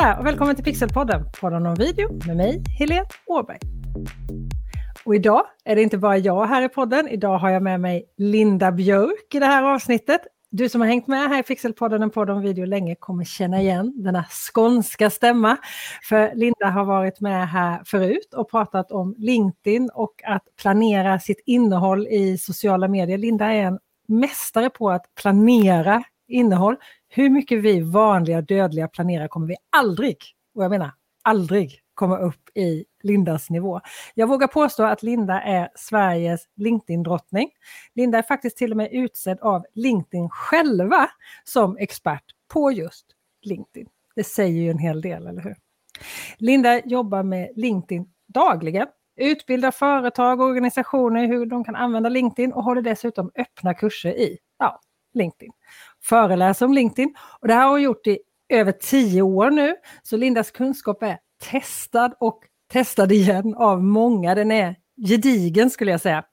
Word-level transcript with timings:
där 0.00 0.18
och 0.18 0.26
välkommen 0.26 0.54
till 0.54 0.64
Pixelpodden, 0.64 1.24
podden 1.40 1.66
om 1.66 1.74
video 1.74 2.26
med 2.26 2.36
mig, 2.36 2.62
Helene 2.78 3.06
Åberg. 3.26 3.58
Och 5.04 5.14
idag 5.14 5.42
är 5.64 5.76
det 5.76 5.82
inte 5.82 5.98
bara 5.98 6.18
jag 6.18 6.46
här 6.46 6.62
i 6.62 6.68
podden, 6.68 7.08
idag 7.08 7.38
har 7.38 7.50
jag 7.50 7.62
med 7.62 7.80
mig 7.80 8.04
Linda 8.16 8.72
Björk 8.72 9.34
i 9.34 9.38
det 9.38 9.46
här 9.46 9.62
avsnittet. 9.62 10.20
Du 10.50 10.68
som 10.68 10.80
har 10.80 10.88
hängt 10.88 11.06
med 11.06 11.28
här 11.28 11.40
i 11.40 11.42
Pixelpodden, 11.42 12.02
en 12.02 12.10
podd 12.10 12.30
om 12.30 12.40
video 12.40 12.66
länge, 12.66 12.94
kommer 12.94 13.24
känna 13.24 13.60
igen 13.60 14.02
denna 14.02 14.24
skånska 14.24 15.10
stämma. 15.10 15.56
För 16.02 16.34
Linda 16.34 16.66
har 16.66 16.84
varit 16.84 17.20
med 17.20 17.48
här 17.48 17.82
förut 17.86 18.34
och 18.36 18.50
pratat 18.50 18.92
om 18.92 19.14
LinkedIn 19.18 19.90
och 19.94 20.14
att 20.24 20.42
planera 20.62 21.20
sitt 21.20 21.42
innehåll 21.46 22.06
i 22.06 22.38
sociala 22.38 22.88
medier. 22.88 23.18
Linda 23.18 23.52
är 23.52 23.62
en 23.62 23.78
mästare 24.08 24.70
på 24.70 24.90
att 24.90 25.14
planera 25.22 26.04
innehåll. 26.28 26.76
Hur 27.16 27.30
mycket 27.30 27.62
vi 27.62 27.80
vanliga 27.80 28.40
dödliga 28.40 28.88
planerar 28.88 29.28
kommer 29.28 29.46
vi 29.46 29.56
aldrig, 29.76 30.16
och 30.54 30.64
jag 30.64 30.70
menar 30.70 30.90
aldrig, 31.22 31.80
komma 31.94 32.18
upp 32.18 32.56
i 32.56 32.84
Lindas 33.02 33.50
nivå. 33.50 33.80
Jag 34.14 34.26
vågar 34.26 34.46
påstå 34.46 34.82
att 34.82 35.02
Linda 35.02 35.40
är 35.40 35.68
Sveriges 35.74 36.48
LinkedIn-drottning. 36.56 37.50
Linda 37.94 38.18
är 38.18 38.22
faktiskt 38.22 38.56
till 38.56 38.70
och 38.70 38.76
med 38.76 38.92
utsedd 38.92 39.40
av 39.40 39.64
LinkedIn 39.74 40.28
själva 40.28 41.10
som 41.44 41.76
expert 41.76 42.24
på 42.52 42.72
just 42.72 43.06
LinkedIn. 43.42 43.88
Det 44.16 44.24
säger 44.24 44.62
ju 44.62 44.70
en 44.70 44.78
hel 44.78 45.00
del, 45.00 45.26
eller 45.26 45.42
hur? 45.42 45.56
Linda 46.36 46.80
jobbar 46.84 47.22
med 47.22 47.50
LinkedIn 47.56 48.06
dagligen, 48.26 48.86
utbildar 49.16 49.70
företag 49.70 50.40
och 50.40 50.46
organisationer 50.46 51.24
i 51.24 51.26
hur 51.26 51.46
de 51.46 51.64
kan 51.64 51.76
använda 51.76 52.08
LinkedIn 52.08 52.52
och 52.52 52.64
håller 52.64 52.82
dessutom 52.82 53.30
öppna 53.34 53.74
kurser 53.74 54.10
i 54.10 54.38
ja, 54.58 54.80
LinkedIn. 55.14 55.52
Föreläser 56.04 56.66
om 56.66 56.74
LinkedIn 56.74 57.14
och 57.40 57.48
det 57.48 57.54
här 57.54 57.64
har 57.64 57.70
hon 57.70 57.82
gjort 57.82 58.06
i 58.06 58.18
över 58.48 58.72
tio 58.72 59.22
år 59.22 59.50
nu. 59.50 59.76
Så 60.02 60.16
Lindas 60.16 60.50
kunskap 60.50 61.02
är 61.02 61.18
testad 61.50 62.14
och 62.20 62.40
testad 62.72 63.12
igen 63.12 63.54
av 63.56 63.82
många. 63.82 64.34
Den 64.34 64.50
är 64.50 64.76
gedigen 65.08 65.70
skulle 65.70 65.90
jag 65.90 66.00
säga. 66.00 66.24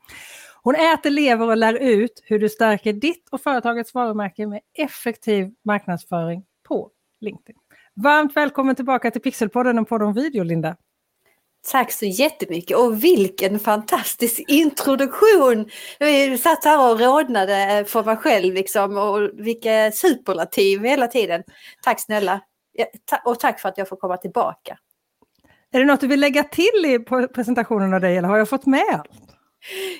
Hon 0.63 0.75
äter, 0.75 1.09
lever 1.09 1.47
och 1.47 1.57
lär 1.57 1.73
ut 1.73 2.21
hur 2.23 2.39
du 2.39 2.49
stärker 2.49 2.93
ditt 2.93 3.29
och 3.31 3.41
företagets 3.41 3.93
varumärke 3.93 4.47
med 4.47 4.61
effektiv 4.77 5.53
marknadsföring 5.65 6.43
på 6.67 6.91
LinkedIn. 7.21 7.55
Varmt 7.95 8.37
välkommen 8.37 8.75
tillbaka 8.75 9.11
till 9.11 9.21
Pixelpodden, 9.21 9.77
en 9.77 9.85
podd 9.85 10.01
om 10.01 10.13
video, 10.13 10.43
Linda. 10.43 10.75
Tack 11.71 11.91
så 11.91 12.05
jättemycket 12.05 12.77
och 12.77 13.03
vilken 13.03 13.59
fantastisk 13.59 14.39
introduktion! 14.47 15.69
Jag 15.99 16.39
satt 16.39 16.65
här 16.65 16.91
och 16.91 16.99
rodnade 16.99 17.85
för 17.87 18.03
mig 18.03 18.17
själv 18.17 18.53
liksom 18.53 18.97
och 18.97 19.29
vilka 19.45 19.91
superlativ 19.91 20.83
hela 20.83 21.07
tiden. 21.07 21.43
Tack 21.83 22.01
snälla! 22.01 22.41
Och 23.25 23.39
tack 23.39 23.59
för 23.59 23.69
att 23.69 23.77
jag 23.77 23.89
får 23.89 23.95
komma 23.95 24.17
tillbaka. 24.17 24.77
Är 25.73 25.79
det 25.79 25.85
något 25.85 26.01
du 26.01 26.07
vill 26.07 26.19
lägga 26.19 26.43
till 26.43 26.85
i 26.85 26.99
presentationen 27.33 27.93
av 27.93 28.01
dig 28.01 28.17
eller 28.17 28.27
har 28.27 28.37
jag 28.37 28.49
fått 28.49 28.65
med 28.65 28.85
allt? 28.93 29.09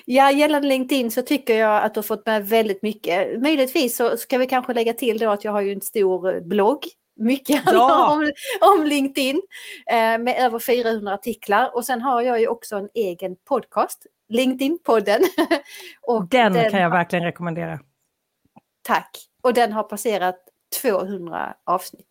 Ja, 0.04 0.30
gällande 0.30 0.68
LinkedIn 0.68 1.10
så 1.10 1.22
tycker 1.22 1.58
jag 1.58 1.84
att 1.84 1.94
du 1.94 1.98
har 1.98 2.02
fått 2.02 2.26
med 2.26 2.48
väldigt 2.48 2.82
mycket. 2.82 3.42
Möjligtvis 3.42 3.96
så 3.96 4.16
ska 4.16 4.38
vi 4.38 4.46
kanske 4.46 4.74
lägga 4.74 4.92
till 4.92 5.18
då 5.18 5.30
att 5.30 5.44
jag 5.44 5.52
har 5.52 5.60
ju 5.60 5.72
en 5.72 5.80
stor 5.80 6.40
blogg 6.40 6.78
mycket 7.16 7.62
ja. 7.66 8.12
om, 8.12 8.32
om 8.60 8.86
LinkedIn 8.86 9.42
eh, 9.86 10.18
med 10.18 10.34
över 10.38 10.58
400 10.58 11.14
artiklar. 11.14 11.76
Och 11.76 11.84
sen 11.84 12.02
har 12.02 12.22
jag 12.22 12.40
ju 12.40 12.48
också 12.48 12.76
en 12.76 12.88
egen 12.94 13.36
podcast, 13.36 14.06
LinkedIn-podden. 14.28 15.20
den, 16.30 16.52
den 16.52 16.70
kan 16.70 16.80
jag 16.80 16.90
verkligen 16.90 17.24
rekommendera. 17.24 17.80
Tack! 18.82 19.18
Och 19.42 19.54
den 19.54 19.72
har 19.72 19.82
passerat 19.82 20.38
200 20.82 21.54
avsnitt. 21.64 22.08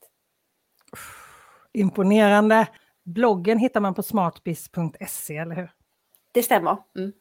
Imponerande! 1.74 2.68
Bloggen 3.04 3.58
hittar 3.58 3.80
man 3.80 3.94
på 3.94 4.04
smartbiz.se, 4.04 5.38
eller 5.38 5.56
hur? 5.56 5.72
Det 6.32 6.44
stämmer. 6.44 6.78
Mm. 6.98 7.12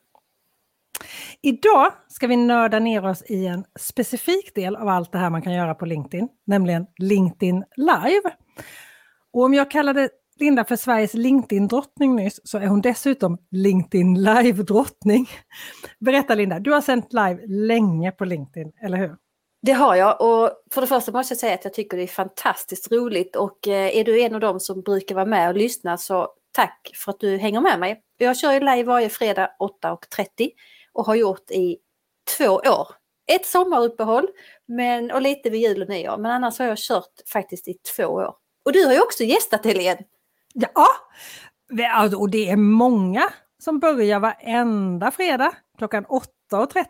Idag 1.43 1.93
ska 2.09 2.27
vi 2.27 2.37
nörda 2.37 2.79
ner 2.79 3.07
oss 3.07 3.23
i 3.23 3.47
en 3.47 3.65
specifik 3.79 4.55
del 4.55 4.77
av 4.77 4.89
allt 4.89 5.13
det 5.13 5.19
här 5.19 5.31
man 5.31 5.43
kan 5.43 5.53
göra 5.53 5.75
på 5.75 5.87
LinkedIn, 5.87 6.29
nämligen 6.47 6.87
LinkedIn 6.99 7.65
Live. 7.77 8.35
Och 9.33 9.43
om 9.45 9.55
jag 9.55 9.71
kallade 9.71 10.09
Linda 10.41 10.65
för 10.65 10.77
Sveriges 10.77 11.15
LinkedIn-drottning 11.15 12.17
nyss 12.17 12.41
så 12.45 12.59
är 12.59 12.67
hon 12.67 12.81
dessutom 12.81 13.39
LinkedIn 13.51 14.23
Live-drottning. 14.23 15.29
Berätta 15.99 16.35
Linda, 16.35 16.59
du 16.59 16.73
har 16.73 16.81
sänt 16.81 17.13
live 17.13 17.47
länge 17.47 18.13
på 18.13 18.25
LinkedIn, 18.25 18.73
eller 18.83 18.99
hur? 18.99 19.17
Det 19.63 19.73
har 19.73 19.95
jag 19.95 20.21
och 20.21 20.51
för 20.71 20.81
det 20.81 20.87
första 20.87 21.13
måste 21.13 21.33
jag 21.33 21.39
säga 21.39 21.55
att 21.55 21.65
jag 21.65 21.75
tycker 21.75 21.97
det 21.97 22.03
är 22.03 22.07
fantastiskt 22.07 22.93
roligt 22.93 23.37
och 23.37 23.69
eh, 23.69 23.97
är 23.97 24.05
du 24.05 24.21
en 24.23 24.35
av 24.35 24.41
dem 24.41 24.61
som 24.61 24.83
brukar 24.83 25.15
vara 25.15 25.25
med 25.25 25.49
och 25.49 25.57
lyssna 25.57 25.97
så 25.97 26.29
tack 26.53 26.91
för 26.95 27.11
att 27.11 27.21
du 27.21 27.37
hänger 27.37 27.61
med 27.61 27.81
mig. 27.81 28.01
Jag 28.19 28.37
kör 28.37 28.53
ju 28.53 28.61
live 28.61 28.83
varje 28.83 29.09
fredag 29.09 29.51
8.30 29.83 30.51
och 30.93 31.07
har 31.07 31.15
gjort 31.15 31.51
i 31.51 31.79
två 32.39 32.47
år. 32.55 32.89
Ett 33.33 33.47
sommaruppehåll 33.47 34.29
men, 34.67 35.11
och 35.11 35.23
lite 35.23 35.51
vid 35.51 35.61
jul 35.61 35.83
och 35.83 35.89
nyår 35.89 36.17
men 36.17 36.31
annars 36.31 36.59
har 36.59 36.67
jag 36.67 36.79
kört 36.79 37.13
faktiskt 37.33 37.69
i 37.69 37.75
två 37.97 38.05
år. 38.05 38.35
Och 38.65 38.73
du 38.73 38.87
har 38.87 38.93
ju 38.93 39.01
också 39.01 39.25
gästat 39.25 39.65
Helene. 39.65 40.01
Ja, 40.55 40.87
och 42.19 42.31
det 42.31 42.51
är 42.51 42.57
många 42.57 43.23
som 43.59 43.79
börjar 43.79 44.21
varenda 44.21 45.11
fredag 45.11 45.53
klockan 45.79 46.07
8.30 46.07 46.85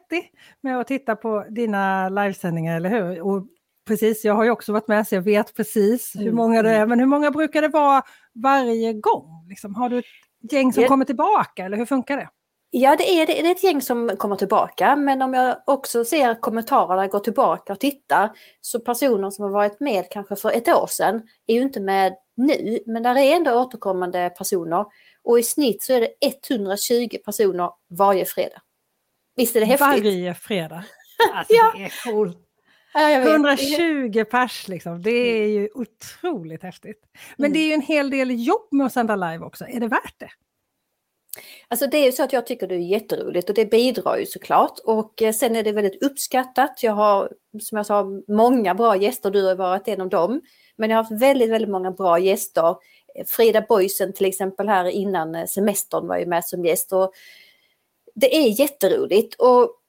med 0.60 0.80
att 0.80 0.86
titta 0.86 1.16
på 1.16 1.46
dina 1.50 2.08
livesändningar, 2.08 2.76
eller 2.76 2.90
hur? 2.90 3.20
Och 3.20 3.46
precis, 3.86 4.24
jag 4.24 4.34
har 4.34 4.44
ju 4.44 4.50
också 4.50 4.72
varit 4.72 4.88
med 4.88 5.08
så 5.08 5.14
jag 5.14 5.22
vet 5.22 5.54
precis 5.54 6.12
hur 6.14 6.22
mm, 6.22 6.36
många 6.36 6.62
det 6.62 6.70
är, 6.70 6.86
men 6.86 6.98
hur 6.98 7.06
många 7.06 7.30
brukar 7.30 7.62
det 7.62 7.68
vara 7.68 8.02
varje 8.34 8.92
gång? 8.92 9.46
Liksom, 9.48 9.74
har 9.74 9.88
du 9.88 9.98
ett 9.98 10.52
gäng 10.52 10.72
som 10.72 10.84
kommer 10.84 11.04
tillbaka 11.04 11.64
eller 11.64 11.76
hur 11.76 11.86
funkar 11.86 12.16
det? 12.16 12.28
Ja, 12.72 12.96
det 12.96 13.10
är, 13.10 13.26
det 13.26 13.40
är 13.40 13.50
ett 13.50 13.64
gäng 13.64 13.82
som 13.82 14.16
kommer 14.16 14.36
tillbaka, 14.36 14.96
men 14.96 15.22
om 15.22 15.34
jag 15.34 15.56
också 15.66 16.04
ser 16.04 16.40
kommentarerna 16.40 17.06
gå 17.06 17.18
tillbaka 17.18 17.72
och 17.72 17.80
titta, 17.80 18.34
så 18.60 18.80
personer 18.80 19.30
som 19.30 19.44
har 19.44 19.50
varit 19.50 19.80
med 19.80 20.04
kanske 20.10 20.36
för 20.36 20.50
ett 20.50 20.68
år 20.68 20.86
sedan 20.86 21.22
är 21.46 21.54
ju 21.54 21.60
inte 21.60 21.80
med 21.80 22.16
nu, 22.36 22.78
men 22.86 23.02
där 23.02 23.16
är 23.16 23.36
ändå 23.36 23.52
återkommande 23.52 24.30
personer. 24.38 24.84
Och 25.24 25.38
i 25.38 25.42
snitt 25.42 25.82
så 25.82 25.92
är 25.92 26.00
det 26.00 26.10
120 26.48 27.16
personer 27.24 27.70
varje 27.98 28.24
fredag. 28.24 28.62
Visst 29.36 29.56
är 29.56 29.60
det 29.60 29.66
häftigt? 29.66 30.04
Varje 30.04 30.34
fredag. 30.34 30.84
Alltså, 31.34 31.54
ja. 31.54 31.72
Det 31.76 31.84
är 31.84 32.12
coolt. 32.12 32.38
Ja, 32.94 33.10
120 33.10 34.24
pers 34.30 34.68
liksom, 34.68 35.02
det 35.02 35.10
är 35.10 35.46
ju 35.46 35.68
otroligt 35.74 36.62
häftigt. 36.62 37.02
Men 37.36 37.46
mm. 37.46 37.52
det 37.52 37.58
är 37.58 37.66
ju 37.66 37.72
en 37.72 37.80
hel 37.80 38.10
del 38.10 38.46
jobb 38.46 38.68
med 38.70 38.86
att 38.86 38.92
sända 38.92 39.16
live 39.16 39.44
också, 39.44 39.64
är 39.64 39.80
det 39.80 39.88
värt 39.88 40.14
det? 40.18 40.30
Alltså 41.68 41.86
det 41.86 41.98
är 41.98 42.04
ju 42.04 42.12
så 42.12 42.22
att 42.22 42.32
jag 42.32 42.46
tycker 42.46 42.66
det 42.66 42.74
är 42.74 42.78
jätteroligt 42.78 43.48
och 43.48 43.54
det 43.54 43.70
bidrar 43.70 44.18
ju 44.18 44.26
såklart. 44.26 44.78
Och 44.84 45.22
eh, 45.22 45.32
sen 45.32 45.56
är 45.56 45.62
det 45.62 45.72
väldigt 45.72 46.02
uppskattat. 46.02 46.82
Jag 46.82 46.92
har, 46.92 47.32
som 47.60 47.76
jag 47.76 47.86
sa, 47.86 48.06
många 48.28 48.74
bra 48.74 48.96
gäster. 48.96 49.30
Du 49.30 49.46
har 49.46 49.54
varit 49.54 49.88
en 49.88 50.00
av 50.00 50.08
dem. 50.08 50.40
Men 50.76 50.90
jag 50.90 50.96
har 50.96 51.02
haft 51.02 51.22
väldigt, 51.22 51.50
väldigt 51.50 51.70
många 51.70 51.90
bra 51.90 52.18
gäster. 52.18 52.76
Frida 53.26 53.64
Boysen 53.68 54.12
till 54.12 54.26
exempel 54.26 54.68
här 54.68 54.84
innan 54.84 55.34
eh, 55.34 55.46
semestern 55.46 56.06
var 56.06 56.18
ju 56.18 56.26
med 56.26 56.44
som 56.44 56.64
gäst. 56.64 56.92
Och 56.92 57.12
det 58.14 58.36
är 58.36 58.60
jätteroligt. 58.60 59.34
Och 59.34 59.79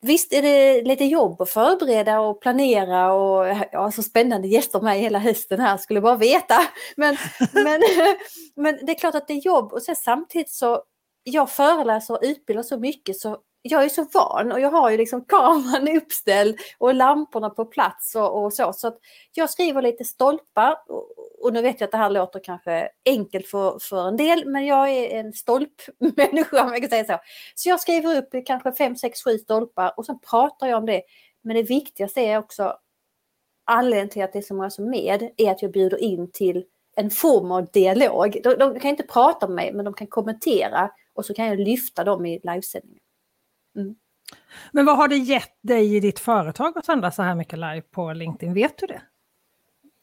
Visst 0.00 0.32
är 0.32 0.42
det 0.42 0.82
lite 0.82 1.04
jobb 1.04 1.40
att 1.40 1.50
förbereda 1.50 2.20
och 2.20 2.42
planera 2.42 3.12
och 3.12 3.46
ja, 3.72 3.90
så 3.90 4.02
spännande 4.02 4.48
gäster 4.48 4.80
med 4.80 4.98
hela 4.98 5.18
hösten 5.18 5.60
här, 5.60 5.76
skulle 5.76 6.00
bara 6.00 6.16
veta. 6.16 6.54
Men, 6.96 7.16
men, 7.52 7.82
men 8.56 8.86
det 8.86 8.92
är 8.92 8.98
klart 8.98 9.14
att 9.14 9.28
det 9.28 9.34
är 9.34 9.46
jobb 9.46 9.72
och 9.72 9.82
sen 9.82 9.96
samtidigt 9.96 10.50
så, 10.50 10.82
jag 11.22 11.50
föreläser 11.50 12.14
och 12.14 12.20
utbildar 12.22 12.62
så 12.62 12.78
mycket 12.78 13.16
så 13.16 13.38
jag 13.62 13.84
är 13.84 13.88
så 13.88 14.06
van 14.12 14.52
och 14.52 14.60
jag 14.60 14.70
har 14.70 14.90
ju 14.90 14.96
liksom 14.96 15.24
kameran 15.28 15.96
uppställd 15.96 16.58
och 16.78 16.94
lamporna 16.94 17.50
på 17.50 17.64
plats 17.64 18.14
och, 18.14 18.44
och 18.44 18.52
så. 18.52 18.72
Så 18.72 18.88
att 18.88 18.98
jag 19.32 19.50
skriver 19.50 19.82
lite 19.82 20.04
stolpar 20.04 20.76
och, 20.88 21.08
och, 21.42 21.52
nu 21.52 21.62
vet 21.62 21.80
jag 21.80 21.86
att 21.86 21.92
det 21.92 21.98
här 21.98 22.10
låter 22.10 22.40
kanske 22.44 22.88
enkelt 23.04 23.46
för, 23.46 23.78
för 23.80 24.08
en 24.08 24.16
del 24.16 24.46
men 24.46 24.66
jag 24.66 24.90
är 24.90 25.20
en 25.20 25.32
stolpmänniska 25.32 26.62
om 26.64 26.72
jag 26.72 26.80
kan 26.80 26.90
säga 26.90 27.04
så. 27.04 27.18
Så 27.54 27.68
jag 27.68 27.80
skriver 27.80 28.16
upp 28.16 28.46
kanske 28.46 28.72
fem, 28.72 28.96
sex, 28.96 29.24
sju 29.24 29.38
stolpar 29.38 29.92
och 29.96 30.06
sen 30.06 30.18
pratar 30.30 30.66
jag 30.66 30.78
om 30.78 30.86
det. 30.86 31.02
Men 31.42 31.56
det 31.56 31.62
viktigaste 31.62 32.20
är 32.20 32.38
också 32.38 32.76
anledningen 33.64 34.08
till 34.08 34.22
att 34.22 34.32
det 34.32 34.38
är 34.38 34.42
så 34.42 34.54
många 34.54 34.70
som 34.70 34.84
är 34.84 34.90
med 34.90 35.30
är 35.36 35.50
att 35.50 35.62
jag 35.62 35.72
bjuder 35.72 36.02
in 36.02 36.30
till 36.32 36.64
en 36.96 37.10
form 37.10 37.52
av 37.52 37.66
dialog. 37.72 38.40
De, 38.44 38.54
de 38.54 38.80
kan 38.80 38.90
inte 38.90 39.02
prata 39.02 39.46
med 39.46 39.56
mig 39.56 39.72
men 39.72 39.84
de 39.84 39.94
kan 39.94 40.06
kommentera 40.06 40.90
och 41.14 41.26
så 41.26 41.34
kan 41.34 41.46
jag 41.46 41.58
lyfta 41.58 42.04
dem 42.04 42.26
i 42.26 42.40
livesändningen. 42.42 42.99
Mm. 43.76 43.94
Men 44.72 44.86
vad 44.86 44.96
har 44.96 45.08
det 45.08 45.16
gett 45.16 45.58
dig 45.62 45.96
i 45.96 46.00
ditt 46.00 46.18
företag 46.18 46.78
att 46.78 46.86
sända 46.86 47.10
så 47.10 47.22
här 47.22 47.34
mycket 47.34 47.58
live 47.58 47.82
på 47.82 48.12
LinkedIn? 48.12 48.54
Vet 48.54 48.78
du 48.78 48.86
det? 48.86 49.02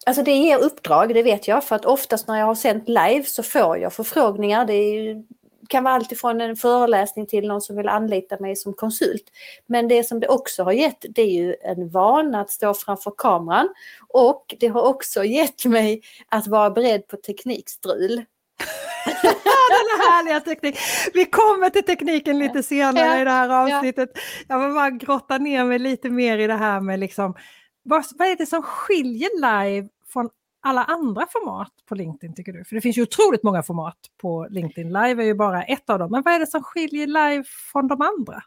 Alltså 0.06 0.24
det 0.24 0.31
ger 0.31 0.58
uppdrag, 0.58 1.14
det 1.14 1.24
vet 1.24 1.48
jag. 1.48 1.64
För 1.64 1.75
att 1.75 1.86
oftast 1.86 2.28
när 2.28 2.40
jag 2.40 2.46
har 2.46 2.56
sänt 2.56 2.88
live 2.88 3.24
så 3.24 3.44
får 3.44 3.78
jag 3.78 3.94
förfrågningar. 3.94 4.66
Det 4.66 4.74
är 4.74 5.24
kan 5.69 5.84
vara 5.84 5.94
alltifrån 5.94 6.42
en 6.42 6.56
föreläsning 6.56 7.25
till 7.25 7.48
någon 7.48 7.62
som 7.62 7.75
vill 7.75 7.88
anlita 7.88 8.40
mig 8.40 8.56
som 8.56 8.74
konsult. 8.74 9.24
Men 9.66 9.88
det 9.88 10.04
som 10.04 10.19
det 10.19 10.28
också 10.28 10.64
har 10.64 10.72
gett 10.72 11.06
det 11.10 11.22
är 11.22 11.34
ju 11.34 11.56
en 11.62 11.90
vana 11.90 12.42
att 12.42 12.52
stå 12.52 12.74
framför 12.74 13.14
kameran 13.18 13.69
och 14.10 14.56
det 14.60 14.68
har 14.68 14.81
också 14.81 15.24
gett 15.24 15.66
mig 15.66 16.02
att 16.30 16.48
vara 16.48 16.69
beredd 16.69 17.08
på 17.08 17.18
teknikstrul. 17.18 18.25
Den 19.69 20.00
härliga 20.12 20.39
teknik. 20.39 20.77
Vi 21.13 21.25
kommer 21.25 21.69
till 21.69 21.83
tekniken 21.83 22.39
lite 22.39 22.63
senare 22.63 23.06
ja, 23.06 23.21
i 23.21 23.24
det 23.24 23.31
här 23.31 23.50
avsnittet. 23.50 24.09
Ja. 24.13 24.21
Jag 24.48 24.59
vill 24.59 24.74
bara 24.74 24.89
grotta 24.89 25.38
ner 25.38 25.65
mig 25.65 25.80
lite 25.80 26.09
mer 26.09 26.38
i 26.38 26.48
det 26.48 26.54
här 26.54 26.81
med 26.81 27.00
liksom, 27.00 27.36
vad, 27.83 28.06
vad 28.18 28.27
är 28.27 28.36
det 28.36 28.45
som 28.45 28.62
skiljer 28.62 29.30
live 29.36 29.88
från 30.13 30.30
alla 30.62 30.83
andra 30.83 31.27
format 31.30 31.71
på 31.86 31.95
LinkedIn 31.95 32.36
tycker 32.36 32.51
du? 32.51 32.63
För 32.63 32.75
det 32.75 32.81
finns 32.81 32.98
ju 32.98 33.01
otroligt 33.01 33.44
många 33.44 33.63
format 33.63 33.98
på 34.21 34.48
LinkedIn. 34.50 34.88
Live 34.88 35.24
är 35.24 35.27
ju 35.27 35.33
bara 35.33 35.63
ett 35.63 35.89
av 35.89 36.00
dem. 36.00 36.12
Men 36.12 36.21
vad 36.21 36.33
är 36.33 36.39
det 36.39 36.48
som 36.48 36.63
skiljer 36.63 37.07
live 37.07 37.44
från 37.71 37.88
de 37.88 38.01
andra? 38.01 38.44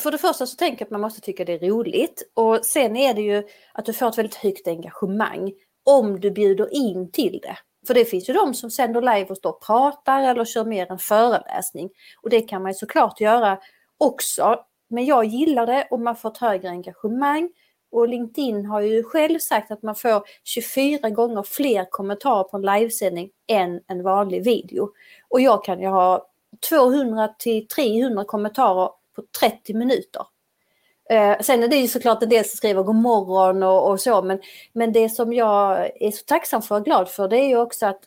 För 0.00 0.10
det 0.10 0.18
första 0.18 0.46
så 0.46 0.56
tänker 0.56 0.80
jag 0.80 0.86
att 0.86 0.90
man 0.90 1.00
måste 1.00 1.20
tycka 1.20 1.44
det 1.44 1.52
är 1.52 1.58
roligt 1.58 2.30
och 2.34 2.64
sen 2.64 2.96
är 2.96 3.14
det 3.14 3.20
ju 3.20 3.42
att 3.72 3.84
du 3.84 3.92
får 3.92 4.08
ett 4.08 4.18
väldigt 4.18 4.34
högt 4.34 4.68
engagemang 4.68 5.52
om 5.84 6.20
du 6.20 6.30
bjuder 6.30 6.74
in 6.74 7.12
till 7.12 7.40
det. 7.42 7.56
För 7.86 7.94
det 7.94 8.04
finns 8.04 8.28
ju 8.28 8.32
de 8.32 8.54
som 8.54 8.70
sänder 8.70 9.00
live 9.00 9.26
och 9.30 9.36
står 9.36 9.50
och 9.50 9.66
pratar 9.66 10.22
eller 10.22 10.44
kör 10.44 10.64
mer 10.64 10.92
en 10.92 10.98
föreläsning. 10.98 11.90
Och 12.22 12.30
det 12.30 12.40
kan 12.40 12.62
man 12.62 12.70
ju 12.70 12.74
såklart 12.74 13.20
göra 13.20 13.58
också. 13.98 14.64
Men 14.90 15.04
jag 15.04 15.24
gillar 15.24 15.66
det 15.66 15.88
och 15.90 16.00
man 16.00 16.16
får 16.16 16.30
ett 16.30 16.38
högre 16.38 16.68
engagemang. 16.68 17.50
Och 17.90 18.08
LinkedIn 18.08 18.66
har 18.66 18.80
ju 18.80 19.02
själv 19.02 19.38
sagt 19.38 19.70
att 19.70 19.82
man 19.82 19.94
får 19.94 20.22
24 20.44 21.10
gånger 21.10 21.42
fler 21.42 21.90
kommentarer 21.90 22.44
på 22.44 22.56
en 22.56 22.62
livesändning 22.62 23.30
än 23.48 23.80
en 23.86 24.02
vanlig 24.02 24.44
video. 24.44 24.90
Och 25.28 25.40
jag 25.40 25.64
kan 25.64 25.80
ju 25.80 25.86
ha 25.86 26.26
200 26.68 27.28
till 27.38 27.68
300 27.68 28.24
kommentarer 28.24 28.90
på 29.16 29.22
30 29.40 29.74
minuter. 29.74 30.22
Eh, 31.10 31.36
sen 31.40 31.62
är 31.62 31.68
det 31.68 31.76
ju 31.76 31.88
såklart 31.88 32.22
en 32.22 32.28
del 32.28 32.44
som 32.44 32.56
skriver 32.56 32.82
god 32.82 32.96
morgon 32.96 33.62
och, 33.62 33.90
och, 33.90 34.00
så 34.00 34.22
men, 34.22 34.40
men 34.72 34.92
det 34.92 35.08
som 35.08 35.32
jag 35.32 35.90
är 36.02 36.10
så 36.10 36.24
tacksam 36.24 36.62
för 36.62 36.76
och 36.76 36.84
glad 36.84 37.08
för 37.08 37.28
det 37.28 37.36
är 37.36 37.48
ju 37.48 37.56
också 37.56 37.86
att 37.86 38.00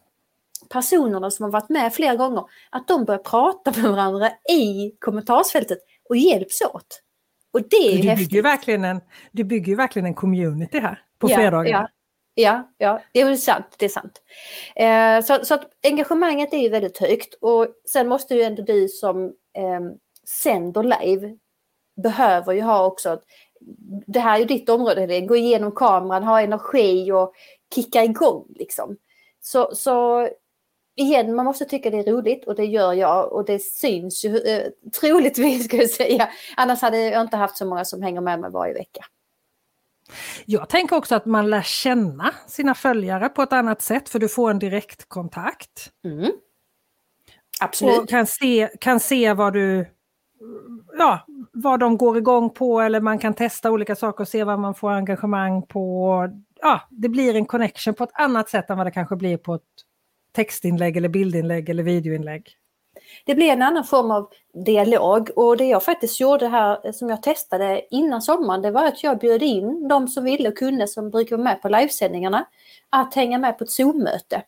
personerna 0.69 1.31
som 1.31 1.43
har 1.43 1.51
varit 1.51 1.69
med 1.69 1.93
flera 1.93 2.15
gånger 2.15 2.43
att 2.69 2.87
de 2.87 3.05
börjar 3.05 3.19
prata 3.19 3.73
med 3.81 3.91
varandra 3.91 4.29
i 4.51 4.91
kommentarsfältet 4.99 5.77
och 6.09 6.17
hjälps 6.17 6.61
åt. 6.61 7.01
Och 7.53 7.61
det 7.61 7.75
är 7.75 8.01
du 8.01 8.09
häftigt. 8.09 8.29
Bygger 8.29 8.43
verkligen 8.43 8.83
en, 8.83 9.01
du 9.31 9.43
bygger 9.43 9.75
verkligen 9.75 10.05
en 10.05 10.13
community 10.13 10.79
här 10.79 11.01
på 11.19 11.31
ja, 11.31 11.35
fredagar. 11.35 11.71
Ja. 11.71 11.89
Ja, 12.37 12.71
ja, 12.77 13.01
det 13.11 13.21
är 13.21 13.35
sant. 13.35 13.75
Det 13.77 13.85
är 13.85 13.89
sant. 13.89 14.21
Eh, 14.75 15.25
så, 15.25 15.45
så 15.45 15.53
att 15.53 15.69
engagemanget 15.83 16.53
är 16.53 16.57
ju 16.57 16.69
väldigt 16.69 16.97
högt 16.97 17.33
och 17.41 17.67
sen 17.93 18.07
måste 18.07 18.35
ju 18.35 18.41
ändå 18.41 18.63
du 18.63 18.87
som 18.87 19.25
eh, 19.57 19.79
sänder 20.43 20.83
live 20.83 21.37
behöver 21.95 22.53
ju 22.53 22.61
ha 22.61 22.85
också, 22.85 23.19
det 24.07 24.19
här 24.19 24.35
är 24.35 24.39
ju 24.39 24.45
ditt 24.45 24.69
område, 24.69 25.21
gå 25.21 25.35
igenom 25.35 25.71
kameran, 25.71 26.23
ha 26.23 26.41
energi 26.41 27.11
och 27.11 27.33
kicka 27.75 28.03
igång 28.03 28.45
liksom. 28.55 28.97
Så, 29.41 29.75
så 29.75 30.29
igen, 30.95 31.35
man 31.35 31.45
måste 31.45 31.65
tycka 31.65 31.89
det 31.89 31.97
är 31.97 32.11
roligt 32.11 32.47
och 32.47 32.55
det 32.55 32.65
gör 32.65 32.93
jag 32.93 33.33
och 33.33 33.45
det 33.45 33.59
syns 33.59 34.25
ju 34.25 34.37
eh, 34.37 34.67
troligtvis 34.99 35.65
ska 35.65 35.77
jag 35.77 35.89
säga. 35.89 36.29
Annars 36.57 36.81
hade 36.81 36.97
jag 36.97 37.21
inte 37.21 37.37
haft 37.37 37.57
så 37.57 37.65
många 37.65 37.85
som 37.85 38.01
hänger 38.01 38.21
med 38.21 38.39
mig 38.39 38.51
varje 38.51 38.73
vecka. 38.73 39.05
Jag 40.45 40.69
tänker 40.69 40.95
också 40.95 41.15
att 41.15 41.25
man 41.25 41.49
lär 41.49 41.61
känna 41.61 42.33
sina 42.47 42.75
följare 42.75 43.29
på 43.29 43.41
ett 43.41 43.53
annat 43.53 43.81
sätt 43.81 44.09
för 44.09 44.19
du 44.19 44.29
får 44.29 44.51
en 44.51 44.59
direktkontakt. 44.59 45.91
Mm. 46.05 46.31
Absolut. 47.59 47.99
Och 47.99 48.09
kan 48.09 48.25
se, 48.27 48.69
kan 48.79 48.99
se 48.99 49.33
vad 49.33 49.53
du 49.53 49.94
ja, 50.97 51.25
vad 51.51 51.79
de 51.79 51.97
går 51.97 52.17
igång 52.17 52.49
på 52.49 52.81
eller 52.81 53.01
man 53.01 53.19
kan 53.19 53.33
testa 53.33 53.71
olika 53.71 53.95
saker 53.95 54.21
och 54.21 54.27
se 54.27 54.43
vad 54.43 54.59
man 54.59 54.75
får 54.75 54.91
engagemang 54.91 55.61
på. 55.61 56.29
Ja, 56.61 56.81
det 56.89 57.09
blir 57.09 57.35
en 57.35 57.45
connection 57.45 57.93
på 57.93 58.03
ett 58.03 58.09
annat 58.13 58.49
sätt 58.49 58.69
än 58.69 58.77
vad 58.77 58.87
det 58.87 58.91
kanske 58.91 59.15
blir 59.15 59.37
på 59.37 59.53
ett 59.55 59.61
textinlägg 60.31 60.97
eller 60.97 61.09
bildinlägg 61.09 61.69
eller 61.69 61.83
videoinlägg. 61.83 62.57
Det 63.25 63.35
blir 63.35 63.49
en 63.49 63.61
annan 63.61 63.83
form 63.83 64.11
av 64.11 64.29
dialog 64.65 65.29
och 65.35 65.57
det 65.57 65.65
jag 65.65 65.83
faktiskt 65.83 66.19
gjorde 66.19 66.47
här 66.47 66.91
som 66.91 67.09
jag 67.09 67.23
testade 67.23 67.81
innan 67.91 68.21
sommaren 68.21 68.61
det 68.61 68.71
var 68.71 68.87
att 68.87 69.03
jag 69.03 69.19
bjöd 69.19 69.43
in 69.43 69.87
de 69.87 70.07
som 70.07 70.23
ville 70.23 70.49
och 70.49 70.57
kunde 70.57 70.87
som 70.87 71.09
brukar 71.09 71.37
vara 71.37 71.43
med 71.43 71.61
på 71.61 71.69
livesändningarna 71.69 72.45
att 72.89 73.13
hänga 73.13 73.37
med 73.37 73.57
på 73.57 73.63
ett 73.63 73.69
Zoom-möte. 73.69 74.41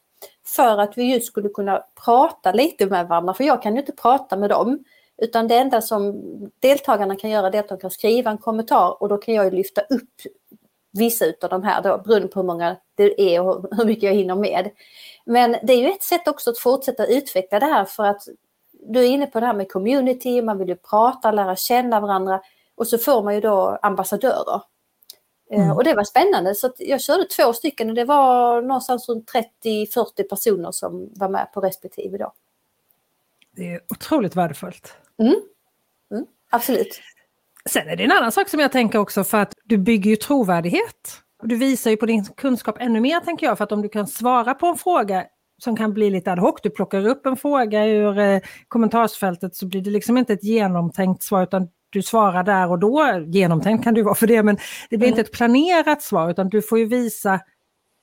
För 0.45 0.77
att 0.77 0.97
vi 0.97 1.13
just 1.13 1.27
skulle 1.27 1.49
kunna 1.49 1.83
prata 2.05 2.51
lite 2.51 2.85
med 2.85 3.07
varandra 3.07 3.33
för 3.33 3.43
jag 3.43 3.61
kan 3.61 3.73
ju 3.73 3.79
inte 3.79 3.91
prata 3.91 4.37
med 4.37 4.49
dem. 4.49 4.83
Utan 5.17 5.47
det 5.47 5.55
enda 5.55 5.81
som 5.81 6.21
deltagarna 6.59 7.15
kan 7.15 7.29
göra 7.29 7.47
är 7.47 7.59
att 7.59 7.69
de 7.69 7.77
kan 7.77 7.91
skriva 7.91 8.31
en 8.31 8.37
kommentar 8.37 9.01
och 9.01 9.09
då 9.09 9.17
kan 9.17 9.33
jag 9.33 9.53
lyfta 9.53 9.81
upp 9.81 10.21
vissa 10.91 11.25
av 11.41 11.49
de 11.49 11.63
här 11.63 11.81
då, 11.81 11.97
beroende 12.05 12.27
på 12.27 12.39
hur 12.39 12.47
många 12.47 12.75
det 12.95 13.21
är 13.21 13.41
och 13.41 13.65
hur 13.77 13.85
mycket 13.85 14.03
jag 14.03 14.13
hinner 14.13 14.35
med. 14.35 14.69
Men 15.25 15.51
det 15.63 15.73
är 15.73 15.77
ju 15.77 15.89
ett 15.89 16.03
sätt 16.03 16.27
också 16.27 16.49
att 16.49 16.59
fortsätta 16.59 17.05
utveckla 17.05 17.59
det 17.59 17.65
här 17.65 17.85
för 17.85 18.03
att 18.03 18.27
du 18.71 18.99
är 18.99 19.07
inne 19.07 19.27
på 19.27 19.39
det 19.39 19.45
här 19.45 19.53
med 19.53 19.71
community, 19.71 20.41
man 20.41 20.57
vill 20.57 20.69
ju 20.69 20.75
prata, 20.75 21.31
lära 21.31 21.55
känna 21.55 21.99
varandra 21.99 22.41
och 22.75 22.87
så 22.87 22.97
får 22.97 23.23
man 23.23 23.35
ju 23.35 23.41
då 23.41 23.79
ambassadörer. 23.81 24.61
Eh, 25.51 25.59
mm. 25.59 25.77
Och 25.77 25.83
det 25.83 25.93
var 25.93 26.03
spännande 26.03 26.55
så 26.55 26.73
jag 26.77 27.01
körde 27.01 27.23
två 27.23 27.53
stycken 27.53 27.89
och 27.89 27.95
det 27.95 28.05
var 28.05 28.61
någonstans 28.61 29.09
runt 29.09 29.31
30-40 29.63 30.23
personer 30.29 30.71
som 30.71 31.09
var 31.15 31.29
med 31.29 31.53
på 31.53 31.61
respektive 31.61 32.17
då. 32.17 32.33
Det 33.51 33.73
är 33.73 33.81
otroligt 33.89 34.35
värdefullt. 34.35 34.93
Mm. 35.19 35.35
Mm, 36.11 36.25
absolut. 36.49 37.01
Sen 37.69 37.89
är 37.89 37.95
det 37.95 38.03
en 38.03 38.11
annan 38.11 38.31
sak 38.31 38.49
som 38.49 38.59
jag 38.59 38.71
tänker 38.71 38.99
också 38.99 39.23
för 39.23 39.37
att 39.37 39.53
du 39.63 39.77
bygger 39.77 40.09
ju 40.09 40.15
trovärdighet. 40.15 41.21
Du 41.43 41.55
visar 41.55 41.91
ju 41.91 41.97
på 41.97 42.05
din 42.05 42.25
kunskap 42.25 42.77
ännu 42.79 42.99
mer 42.99 43.19
tänker 43.19 43.45
jag 43.45 43.57
för 43.57 43.63
att 43.63 43.71
om 43.71 43.81
du 43.81 43.89
kan 43.89 44.07
svara 44.07 44.53
på 44.53 44.67
en 44.67 44.77
fråga 44.77 45.25
som 45.63 45.75
kan 45.75 45.93
bli 45.93 46.09
lite 46.09 46.31
ad 46.31 46.41
hoc, 46.41 46.55
du 46.63 46.69
plockar 46.69 47.07
upp 47.07 47.25
en 47.25 47.37
fråga 47.37 47.85
ur 47.85 48.19
eh, 48.19 48.39
kommentarsfältet 48.67 49.55
så 49.55 49.67
blir 49.67 49.81
det 49.81 49.89
liksom 49.89 50.17
inte 50.17 50.33
ett 50.33 50.43
genomtänkt 50.43 51.23
svar 51.23 51.43
utan 51.43 51.67
du 51.89 52.01
svarar 52.01 52.43
där 52.43 52.71
och 52.71 52.79
då. 52.79 53.25
Genomtänkt 53.27 53.83
kan 53.83 53.93
du 53.93 54.03
vara 54.03 54.15
för 54.15 54.27
det 54.27 54.43
men 54.43 54.57
det 54.89 54.97
blir 54.97 55.07
mm. 55.07 55.19
inte 55.19 55.29
ett 55.29 55.37
planerat 55.37 56.01
svar 56.01 56.29
utan 56.29 56.49
du 56.49 56.61
får 56.61 56.79
ju 56.79 56.85
visa 56.85 57.39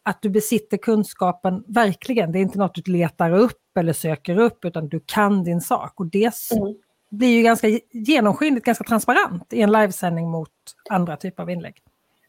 att 0.04 0.22
du 0.22 0.30
besitter 0.30 0.76
kunskapen 0.76 1.64
verkligen. 1.66 2.32
Det 2.32 2.38
är 2.38 2.40
inte 2.40 2.58
något 2.58 2.84
du 2.84 2.92
letar 2.92 3.32
upp 3.32 3.76
eller 3.78 3.92
söker 3.92 4.38
upp 4.38 4.64
utan 4.64 4.88
du 4.88 5.00
kan 5.06 5.44
din 5.44 5.60
sak. 5.60 6.00
Och 6.00 6.06
det 6.06 6.52
mm 6.52 6.74
blir 7.18 7.36
ju 7.36 7.42
ganska 7.42 7.68
genomskinligt, 7.92 8.66
ganska 8.66 8.84
transparent 8.84 9.52
i 9.52 9.60
en 9.60 9.72
livesändning 9.72 10.30
mot 10.30 10.50
andra 10.90 11.16
typer 11.16 11.42
av 11.42 11.50
inlägg. 11.50 11.74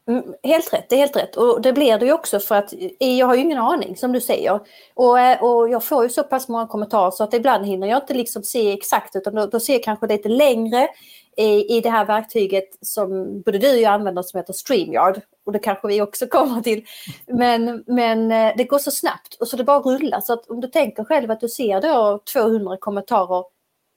Mm, 0.08 0.34
helt 0.42 0.72
rätt, 0.72 0.86
det 0.88 0.94
är 0.94 0.98
helt 0.98 1.16
rätt. 1.16 1.36
Och 1.36 1.62
det 1.62 1.72
blir 1.72 1.98
det 1.98 2.06
ju 2.06 2.12
också 2.12 2.40
för 2.40 2.54
att 2.54 2.72
eh, 3.00 3.18
jag 3.18 3.26
har 3.26 3.34
ju 3.34 3.40
ingen 3.40 3.58
aning 3.58 3.96
som 3.96 4.12
du 4.12 4.20
säger. 4.20 4.60
Och, 4.94 5.20
eh, 5.20 5.42
och 5.42 5.68
jag 5.68 5.84
får 5.84 6.02
ju 6.04 6.10
så 6.10 6.22
pass 6.22 6.48
många 6.48 6.66
kommentarer 6.66 7.10
så 7.10 7.24
att 7.24 7.34
ibland 7.34 7.66
hinner 7.66 7.86
jag 7.86 8.02
inte 8.02 8.14
liksom 8.14 8.42
se 8.42 8.72
exakt 8.72 9.16
utan 9.16 9.34
då, 9.34 9.46
då 9.46 9.60
ser 9.60 9.72
jag 9.72 9.82
kanske 9.82 10.06
lite 10.06 10.28
längre 10.28 10.88
i, 11.36 11.76
i 11.76 11.80
det 11.80 11.90
här 11.90 12.04
verktyget 12.04 12.68
som 12.80 13.40
både 13.42 13.58
du 13.58 13.70
och 13.70 13.80
jag 13.80 13.92
använder 13.92 14.22
som 14.22 14.38
heter 14.38 14.52
StreamYard. 14.52 15.20
Och 15.46 15.52
det 15.52 15.58
kanske 15.58 15.88
vi 15.88 16.02
också 16.02 16.26
kommer 16.26 16.60
till. 16.60 16.84
Men, 17.26 17.84
men 17.86 18.32
eh, 18.32 18.52
det 18.56 18.64
går 18.64 18.78
så 18.78 18.90
snabbt 18.90 19.34
och 19.40 19.48
så 19.48 19.56
det 19.56 19.64
bara 19.64 19.78
rullar. 19.78 20.20
Så 20.20 20.32
att 20.32 20.50
om 20.50 20.60
du 20.60 20.68
tänker 20.68 21.04
själv 21.04 21.30
att 21.30 21.40
du 21.40 21.48
ser 21.48 21.80
då 21.80 22.20
200 22.32 22.76
kommentarer 22.80 23.44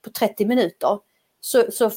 på 0.02 0.10
30 0.10 0.46
minuter 0.46 1.00
så, 1.40 1.72
så 1.72 1.92